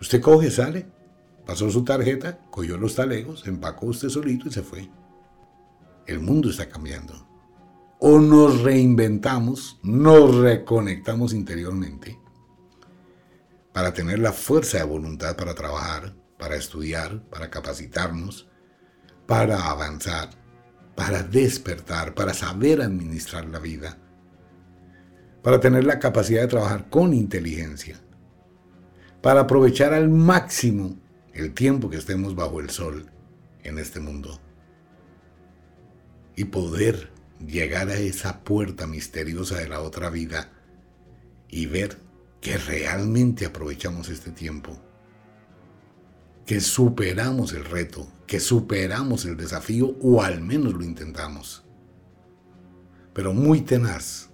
Usted 0.00 0.20
coge, 0.20 0.50
sale, 0.50 0.86
pasó 1.46 1.70
su 1.70 1.84
tarjeta, 1.84 2.40
cogió 2.50 2.76
los 2.78 2.94
talegos, 2.94 3.46
empacó 3.46 3.86
usted 3.86 4.08
solito 4.08 4.48
y 4.48 4.52
se 4.52 4.62
fue. 4.62 4.88
El 6.08 6.18
mundo 6.18 6.50
está 6.50 6.68
cambiando. 6.68 7.24
O 8.00 8.18
nos 8.18 8.62
reinventamos, 8.62 9.78
nos 9.84 10.34
reconectamos 10.34 11.32
interiormente 11.32 12.18
para 13.72 13.92
tener 13.92 14.18
la 14.18 14.32
fuerza 14.32 14.78
de 14.78 14.84
voluntad 14.84 15.36
para 15.36 15.54
trabajar, 15.54 16.16
para 16.36 16.56
estudiar, 16.56 17.22
para 17.30 17.50
capacitarnos, 17.50 18.48
para 19.26 19.70
avanzar, 19.70 20.30
para 20.96 21.22
despertar, 21.22 22.14
para 22.14 22.34
saber 22.34 22.82
administrar 22.82 23.44
la 23.46 23.60
vida 23.60 23.98
para 25.42 25.60
tener 25.60 25.84
la 25.84 25.98
capacidad 25.98 26.42
de 26.42 26.48
trabajar 26.48 26.90
con 26.90 27.14
inteligencia, 27.14 27.98
para 29.22 29.40
aprovechar 29.40 29.94
al 29.94 30.08
máximo 30.08 30.98
el 31.32 31.54
tiempo 31.54 31.88
que 31.88 31.96
estemos 31.96 32.34
bajo 32.34 32.60
el 32.60 32.70
sol 32.70 33.10
en 33.62 33.78
este 33.78 34.00
mundo 34.00 34.40
y 36.38 36.44
poder 36.44 37.10
llegar 37.44 37.88
a 37.88 37.96
esa 37.96 38.44
puerta 38.44 38.86
misteriosa 38.86 39.56
de 39.56 39.66
la 39.66 39.80
otra 39.80 40.08
vida 40.08 40.52
y 41.48 41.66
ver 41.66 41.98
que 42.40 42.56
realmente 42.58 43.44
aprovechamos 43.44 44.08
este 44.08 44.30
tiempo, 44.30 44.80
que 46.46 46.60
superamos 46.60 47.52
el 47.54 47.64
reto, 47.64 48.06
que 48.28 48.38
superamos 48.38 49.24
el 49.24 49.36
desafío 49.36 49.96
o 50.00 50.22
al 50.22 50.40
menos 50.40 50.74
lo 50.74 50.84
intentamos, 50.84 51.64
pero 53.12 53.34
muy 53.34 53.62
tenaz 53.62 54.30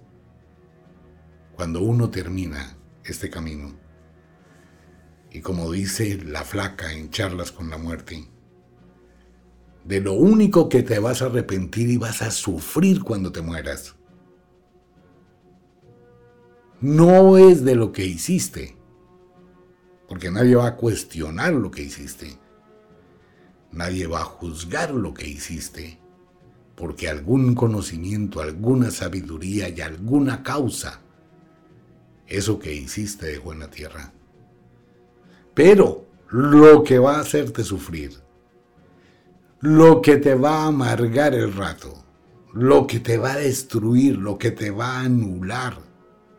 cuando 1.55 1.81
uno 1.81 2.11
termina 2.11 2.77
este 3.03 3.31
camino. 3.31 3.75
Y 5.31 5.41
como 5.41 5.71
dice 5.71 6.23
la 6.23 6.43
flaca 6.43 6.93
en 6.93 7.09
charlas 7.09 7.51
con 7.51 7.71
la 7.71 7.79
muerte, 7.79 8.29
de 9.85 10.01
lo 10.01 10.13
único 10.13 10.67
que 10.67 10.83
te 10.83 10.99
vas 10.99 11.21
a 11.21 11.27
arrepentir 11.27 11.89
y 11.89 11.97
vas 11.97 12.21
a 12.21 12.31
sufrir 12.31 13.03
cuando 13.03 13.31
te 13.31 13.41
mueras, 13.41 13.95
no 16.81 17.37
es 17.37 17.63
de 17.63 17.75
lo 17.75 17.91
que 17.91 18.05
hiciste, 18.05 18.75
porque 20.09 20.31
nadie 20.31 20.55
va 20.55 20.67
a 20.67 20.75
cuestionar 20.75 21.53
lo 21.53 21.71
que 21.71 21.83
hiciste, 21.83 22.37
nadie 23.71 24.07
va 24.07 24.21
a 24.21 24.25
juzgar 24.25 24.91
lo 24.91 25.13
que 25.13 25.27
hiciste, 25.27 25.99
porque 26.75 27.07
algún 27.07 27.55
conocimiento, 27.55 28.41
alguna 28.41 28.91
sabiduría 28.91 29.69
y 29.69 29.81
alguna 29.81 30.43
causa 30.43 31.01
eso 32.27 32.57
que 32.57 32.73
hiciste 32.73 33.27
dejó 33.27 33.53
en 33.53 33.59
la 33.59 33.69
tierra. 33.69 34.11
Pero 35.53 36.05
lo 36.29 36.83
que 36.83 36.99
va 36.99 37.17
a 37.17 37.21
hacerte 37.21 37.63
sufrir, 37.63 38.24
lo 39.65 39.99
que 39.99 40.17
te 40.17 40.35
va 40.35 40.63
a 40.63 40.67
amargar 40.67 41.33
el 41.33 41.51
rato, 41.51 42.05
lo 42.53 42.85
que 42.85 42.99
te 42.99 43.17
va 43.17 43.33
a 43.33 43.37
destruir, 43.37 44.15
lo 44.15 44.37
que 44.37 44.51
te 44.51 44.69
va 44.69 44.97
a 44.97 45.01
anular 45.01 45.79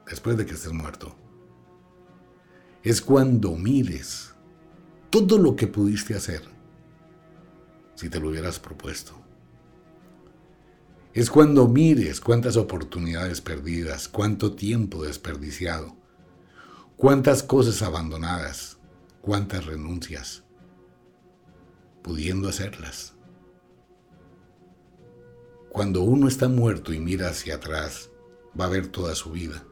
después 0.08 0.36
de 0.36 0.46
que 0.46 0.54
estés 0.54 0.72
muerto, 0.72 1.16
es 2.84 3.02
cuando 3.02 3.56
mires 3.56 4.32
todo 5.10 5.38
lo 5.38 5.56
que 5.56 5.66
pudiste 5.66 6.14
hacer 6.14 6.42
si 7.96 8.08
te 8.08 8.20
lo 8.20 8.28
hubieras 8.28 8.60
propuesto 8.60 9.26
es 11.12 11.28
cuando 11.28 11.66
mires 11.66 12.20
cuántas 12.20 12.56
oportunidades 12.56 13.40
perdidas, 13.40 14.06
cuánto 14.06 14.54
tiempo 14.54 15.02
desperdiciado, 15.02 15.96
cuántas 16.96 17.42
cosas 17.42 17.80
abandonadas, 17.82 18.76
cuántas 19.22 19.64
renuncias, 19.64 20.44
pudiendo 22.02 22.50
hacerlas. 22.50 23.15
Cuando 25.76 26.00
uno 26.00 26.26
está 26.26 26.48
muerto 26.48 26.94
y 26.94 27.00
mira 27.00 27.28
hacia 27.28 27.56
atrás, 27.56 28.08
va 28.58 28.64
a 28.64 28.70
ver 28.70 28.86
toda 28.86 29.14
su 29.14 29.32
vida. 29.32 29.62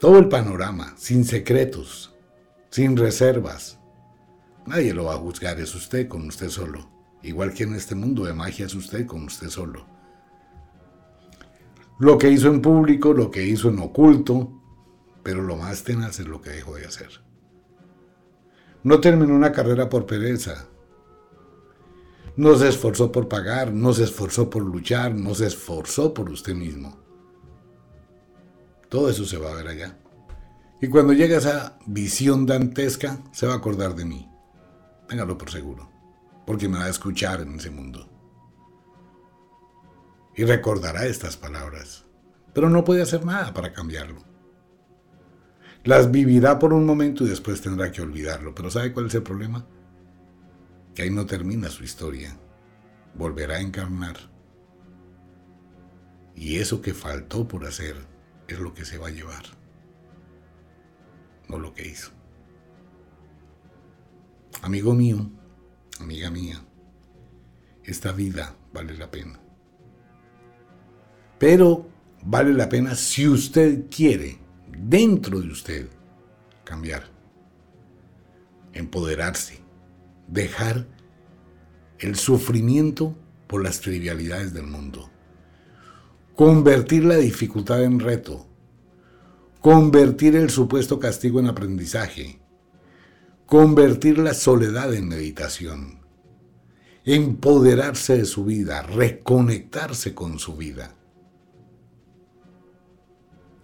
Todo 0.00 0.18
el 0.18 0.28
panorama, 0.28 0.94
sin 0.96 1.24
secretos, 1.24 2.12
sin 2.68 2.96
reservas. 2.96 3.78
Nadie 4.66 4.92
lo 4.92 5.04
va 5.04 5.14
a 5.14 5.18
juzgar, 5.18 5.60
es 5.60 5.72
usted 5.76 6.08
con 6.08 6.26
usted 6.26 6.48
solo. 6.48 6.90
Igual 7.22 7.54
que 7.54 7.62
en 7.62 7.76
este 7.76 7.94
mundo 7.94 8.24
de 8.24 8.34
magia 8.34 8.66
es 8.66 8.74
usted 8.74 9.06
con 9.06 9.22
usted 9.22 9.50
solo. 9.50 9.86
Lo 12.00 12.18
que 12.18 12.28
hizo 12.28 12.48
en 12.48 12.62
público, 12.62 13.12
lo 13.12 13.30
que 13.30 13.46
hizo 13.46 13.68
en 13.68 13.78
oculto, 13.78 14.50
pero 15.22 15.42
lo 15.42 15.54
más 15.54 15.84
tenaz 15.84 16.18
es 16.18 16.26
lo 16.26 16.40
que 16.40 16.50
dejó 16.50 16.74
de 16.74 16.86
hacer. 16.86 17.22
No 18.82 19.00
terminó 19.00 19.32
una 19.32 19.52
carrera 19.52 19.88
por 19.88 20.06
pereza. 20.06 20.66
No 22.36 22.54
se 22.56 22.68
esforzó 22.68 23.10
por 23.10 23.28
pagar, 23.28 23.72
no 23.72 23.94
se 23.94 24.04
esforzó 24.04 24.50
por 24.50 24.62
luchar, 24.62 25.14
no 25.14 25.34
se 25.34 25.46
esforzó 25.46 26.12
por 26.12 26.28
usted 26.28 26.54
mismo. 26.54 26.98
Todo 28.90 29.08
eso 29.08 29.24
se 29.24 29.38
va 29.38 29.50
a 29.50 29.54
ver 29.54 29.68
allá. 29.68 29.98
Y 30.82 30.88
cuando 30.88 31.14
llegue 31.14 31.36
esa 31.36 31.78
visión 31.86 32.44
dantesca, 32.44 33.18
se 33.32 33.46
va 33.46 33.54
a 33.54 33.56
acordar 33.56 33.94
de 33.94 34.04
mí. 34.04 34.30
Téngalo 35.08 35.38
por 35.38 35.50
seguro, 35.50 35.90
porque 36.46 36.68
me 36.68 36.78
va 36.78 36.84
a 36.84 36.90
escuchar 36.90 37.40
en 37.40 37.54
ese 37.54 37.70
mundo. 37.70 38.06
Y 40.34 40.44
recordará 40.44 41.06
estas 41.06 41.38
palabras, 41.38 42.04
pero 42.52 42.68
no 42.68 42.84
puede 42.84 43.00
hacer 43.00 43.24
nada 43.24 43.54
para 43.54 43.72
cambiarlo. 43.72 44.22
Las 45.84 46.10
vivirá 46.10 46.58
por 46.58 46.74
un 46.74 46.84
momento 46.84 47.24
y 47.24 47.28
después 47.28 47.62
tendrá 47.62 47.90
que 47.90 48.02
olvidarlo. 48.02 48.54
Pero 48.54 48.70
¿sabe 48.70 48.92
cuál 48.92 49.06
es 49.06 49.14
el 49.14 49.22
problema? 49.22 49.64
Que 50.96 51.02
ahí 51.02 51.10
no 51.10 51.26
termina 51.26 51.68
su 51.68 51.84
historia. 51.84 52.36
Volverá 53.14 53.58
a 53.58 53.60
encarnar. 53.60 54.16
Y 56.34 56.56
eso 56.56 56.82
que 56.82 56.94
faltó 56.94 57.46
por 57.46 57.64
hacer 57.64 57.94
es 58.48 58.58
lo 58.58 58.74
que 58.74 58.84
se 58.84 58.98
va 58.98 59.06
a 59.06 59.12
llevar 59.12 59.44
no 61.48 61.58
lo 61.58 61.74
que 61.74 61.86
hizo. 61.86 62.10
Amigo 64.62 64.94
mío, 64.94 65.30
amiga 66.00 66.30
mía, 66.30 66.64
esta 67.84 68.12
vida 68.12 68.56
vale 68.72 68.96
la 68.96 69.10
pena. 69.10 69.40
Pero 71.38 71.88
vale 72.22 72.54
la 72.54 72.68
pena 72.68 72.94
si 72.94 73.28
usted 73.28 73.86
quiere, 73.90 74.38
dentro 74.68 75.40
de 75.40 75.48
usted, 75.48 75.88
cambiar, 76.64 77.04
empoderarse, 78.72 79.60
dejar 80.28 80.86
el 81.98 82.16
sufrimiento 82.16 83.16
por 83.46 83.62
las 83.62 83.80
trivialidades 83.80 84.52
del 84.52 84.66
mundo, 84.66 85.10
convertir 86.34 87.04
la 87.04 87.16
dificultad 87.16 87.82
en 87.84 88.00
reto, 88.00 88.46
convertir 89.60 90.36
el 90.36 90.50
supuesto 90.50 90.98
castigo 90.98 91.40
en 91.40 91.46
aprendizaje, 91.46 92.40
convertir 93.46 94.18
la 94.18 94.34
soledad 94.34 94.92
en 94.94 95.08
meditación, 95.08 96.00
empoderarse 97.04 98.18
de 98.18 98.24
su 98.24 98.44
vida, 98.44 98.82
reconectarse 98.82 100.14
con 100.14 100.38
su 100.38 100.56
vida, 100.56 100.94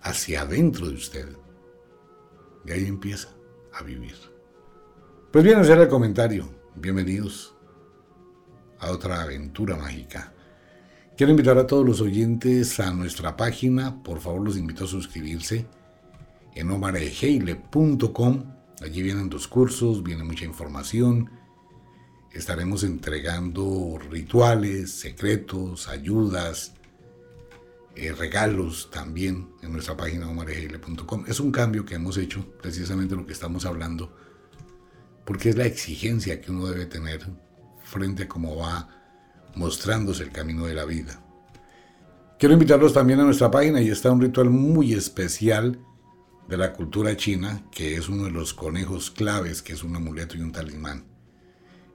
hacia 0.01 0.43
adentro 0.43 0.89
de 0.89 0.95
usted. 0.95 1.29
Y 2.65 2.71
ahí 2.71 2.87
empieza 2.87 3.29
a 3.73 3.83
vivir. 3.83 4.32
Pues 5.33 5.45
bien, 5.47 5.59
hacer 5.59 5.79
el 5.79 5.89
comentario. 5.89 6.47
Bienvenidos 6.75 7.55
a 8.79 8.91
otra 8.91 9.23
aventura 9.23 9.79
mágica. 9.79 10.35
Quiero 11.17 11.31
invitar 11.31 11.57
a 11.57 11.67
todos 11.67 11.87
los 11.87 12.03
oyentes 12.03 12.79
a 12.79 12.93
nuestra 12.93 13.35
página. 13.35 14.03
Por 14.03 14.21
favor, 14.21 14.43
los 14.43 14.59
invito 14.59 14.85
a 14.85 14.89
suscribirse 14.89 15.65
en 16.55 16.71
omareheile.com. 16.71 18.45
Allí 18.83 19.01
vienen 19.01 19.31
dos 19.31 19.49
cursos, 19.49 20.03
viene 20.03 20.23
mucha 20.23 20.45
información. 20.45 21.31
Estaremos 22.31 22.85
entregando 22.85 23.99
rituales, 24.11 24.91
secretos, 24.91 25.89
ayudas, 25.89 26.75
eh, 27.97 28.13
regalos 28.13 28.91
también 28.91 29.49
en 29.63 29.73
nuestra 29.73 29.97
página 29.97 30.29
omareheile.com. 30.29 31.25
Es 31.27 31.41
un 31.41 31.51
cambio 31.53 31.87
que 31.87 31.95
hemos 31.95 32.19
hecho, 32.19 32.45
precisamente 32.61 33.17
lo 33.17 33.25
que 33.25 33.33
estamos 33.33 33.65
hablando, 33.65 34.15
porque 35.25 35.51
es 35.51 35.57
la 35.57 35.67
exigencia 35.67 36.41
que 36.41 36.51
uno 36.51 36.67
debe 36.67 36.87
tener 36.87 37.21
frente 37.83 38.25
a 38.25 38.29
cómo 38.29 38.57
va 38.57 38.89
mostrándose 39.55 40.23
el 40.23 40.33
camino 40.33 40.67
de 40.67 40.75
la 40.75 40.85
vida. 40.85 41.23
Quiero 42.39 42.55
invitarlos 42.55 42.93
también 42.93 43.21
a 43.21 43.25
nuestra 43.25 43.51
página 43.51 43.81
y 43.81 43.91
está 43.91 44.11
un 44.11 44.21
ritual 44.21 44.51
muy 44.51 44.95
especial 44.95 45.79
de 46.49 46.57
la 46.57 46.73
cultura 46.73 47.17
china, 47.17 47.65
que 47.71 47.97
es 47.97 48.09
uno 48.09 48.25
de 48.25 48.31
los 48.31 48.53
conejos 48.53 49.11
claves, 49.11 49.63
que 49.63 49.75
es 49.75 49.85
un 49.85 49.95
amuleto 49.95 50.37
y 50.37 50.41
un 50.41 50.53
talismán. 50.53 51.05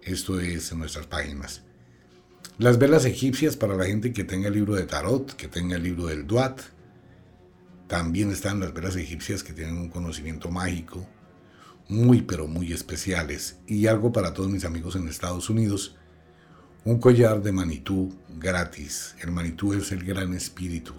Esto 0.02 0.40
es 0.40 0.72
en 0.72 0.80
nuestras 0.80 1.06
páginas. 1.06 1.64
Las 2.58 2.80
velas 2.80 3.06
egipcias 3.06 3.58
para 3.58 3.76
la 3.76 3.86
gente 3.86 4.14
que 4.14 4.24
tenga 4.24 4.48
el 4.48 4.54
libro 4.54 4.76
de 4.76 4.86
Tarot, 4.86 5.36
que 5.36 5.48
tenga 5.48 5.76
el 5.76 5.84
libro 5.84 6.06
del 6.06 6.26
Duat. 6.26 6.62
También 7.88 8.32
están 8.32 8.60
las 8.60 8.74
velas 8.74 8.96
egipcias 8.96 9.44
que 9.44 9.54
tienen 9.54 9.78
un 9.78 9.90
conocimiento 9.90 10.50
mágico, 10.50 11.06
muy 11.90 12.22
pero 12.22 12.48
muy 12.48 12.74
especiales. 12.74 13.60
Y 13.68 13.88
algo 13.88 14.12
para 14.12 14.34
todos 14.34 14.50
mis 14.50 14.66
amigos 14.66 14.96
en 14.96 15.08
Estados 15.08 15.50
Unidos, 15.50 15.96
un 16.86 17.00
collar 17.00 17.42
de 17.42 17.52
manitú 17.52 18.14
gratis. 18.38 19.16
El 19.22 19.32
manitú 19.32 19.74
es 19.74 19.92
el 19.92 20.04
gran 20.04 20.34
espíritu 20.34 20.94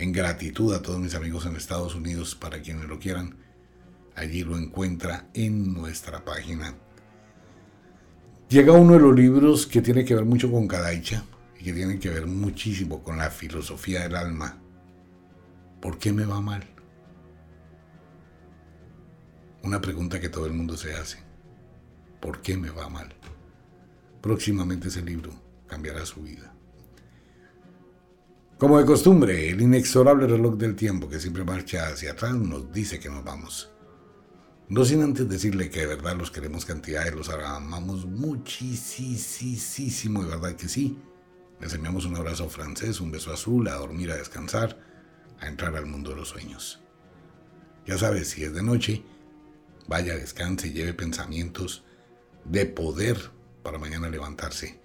en 0.00 0.12
gratitud 0.12 0.74
a 0.74 0.80
todos 0.80 0.98
mis 0.98 1.14
amigos 1.14 1.44
en 1.44 1.56
Estados 1.56 1.94
Unidos, 1.94 2.34
para 2.34 2.62
quienes 2.62 2.88
lo 2.88 2.98
quieran, 2.98 3.36
allí 4.16 4.42
lo 4.44 4.56
encuentra 4.56 5.28
en 5.34 5.74
nuestra 5.74 6.24
página. 6.24 6.74
Llega 8.48 8.72
uno 8.72 8.94
de 8.94 9.00
los 9.00 9.14
libros 9.14 9.66
que 9.66 9.82
tiene 9.82 10.06
que 10.06 10.14
ver 10.14 10.24
mucho 10.24 10.50
con 10.50 10.66
Kadaicha 10.66 11.22
y 11.58 11.64
que 11.64 11.74
tiene 11.74 11.98
que 11.98 12.08
ver 12.08 12.26
muchísimo 12.26 13.02
con 13.02 13.18
la 13.18 13.30
filosofía 13.30 14.00
del 14.00 14.16
alma. 14.16 14.58
¿Por 15.82 15.98
qué 15.98 16.14
me 16.14 16.24
va 16.24 16.40
mal? 16.40 16.64
Una 19.70 19.80
pregunta 19.80 20.18
que 20.18 20.28
todo 20.28 20.46
el 20.46 20.52
mundo 20.52 20.76
se 20.76 20.92
hace. 20.94 21.18
¿Por 22.20 22.42
qué 22.42 22.56
me 22.56 22.70
va 22.70 22.88
mal? 22.88 23.14
Próximamente 24.20 24.88
ese 24.88 25.00
libro 25.00 25.30
cambiará 25.68 26.04
su 26.04 26.22
vida. 26.22 26.52
Como 28.58 28.80
de 28.80 28.84
costumbre, 28.84 29.48
el 29.48 29.60
inexorable 29.60 30.26
reloj 30.26 30.56
del 30.56 30.74
tiempo 30.74 31.08
que 31.08 31.20
siempre 31.20 31.44
marcha 31.44 31.86
hacia 31.86 32.10
atrás 32.10 32.34
nos 32.34 32.72
dice 32.72 32.98
que 32.98 33.10
nos 33.10 33.22
vamos. 33.22 33.70
No 34.68 34.84
sin 34.84 35.02
antes 35.02 35.28
decirle 35.28 35.70
que 35.70 35.82
de 35.82 35.86
verdad 35.86 36.16
los 36.16 36.32
queremos 36.32 36.64
cantidades, 36.64 37.14
los 37.14 37.28
amamos 37.28 38.06
muchísimo, 38.06 39.44
de 40.24 40.30
verdad 40.30 40.56
que 40.56 40.68
sí. 40.68 40.98
Les 41.60 41.72
enviamos 41.74 42.06
un 42.06 42.16
abrazo 42.16 42.48
francés, 42.48 43.00
un 43.00 43.12
beso 43.12 43.32
azul, 43.32 43.68
a 43.68 43.76
dormir, 43.76 44.10
a 44.10 44.16
descansar, 44.16 44.76
a 45.38 45.46
entrar 45.46 45.76
al 45.76 45.86
mundo 45.86 46.10
de 46.10 46.16
los 46.16 46.30
sueños. 46.30 46.80
Ya 47.86 47.96
sabes, 47.96 48.30
si 48.30 48.42
es 48.42 48.52
de 48.52 48.64
noche, 48.64 49.04
vaya, 49.90 50.14
descanse, 50.14 50.72
lleve 50.72 50.94
pensamientos 50.94 51.84
de 52.44 52.64
poder 52.64 53.18
para 53.64 53.76
mañana 53.76 54.08
levantarse. 54.08 54.80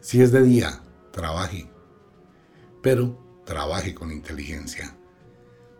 Si 0.00 0.22
es 0.22 0.30
de 0.30 0.42
día, 0.44 0.80
trabaje, 1.10 1.68
pero 2.80 3.42
trabaje 3.44 3.96
con 3.96 4.12
inteligencia. 4.12 4.96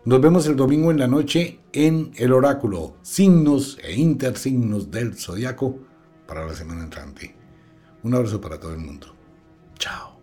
Nos 0.04 0.20
vemos 0.20 0.46
el 0.48 0.56
domingo 0.56 0.90
en 0.90 0.98
la 0.98 1.06
noche 1.06 1.60
en 1.72 2.10
el 2.16 2.32
oráculo, 2.32 2.96
signos 3.02 3.78
e 3.84 3.94
intersignos 3.94 4.90
del 4.90 5.16
zodiaco 5.16 5.78
para 6.26 6.44
la 6.44 6.54
semana 6.54 6.82
entrante. 6.82 7.36
Un 8.02 8.14
abrazo 8.14 8.40
para 8.40 8.58
todo 8.58 8.72
el 8.72 8.80
mundo. 8.80 9.14
Chao. 9.78 10.17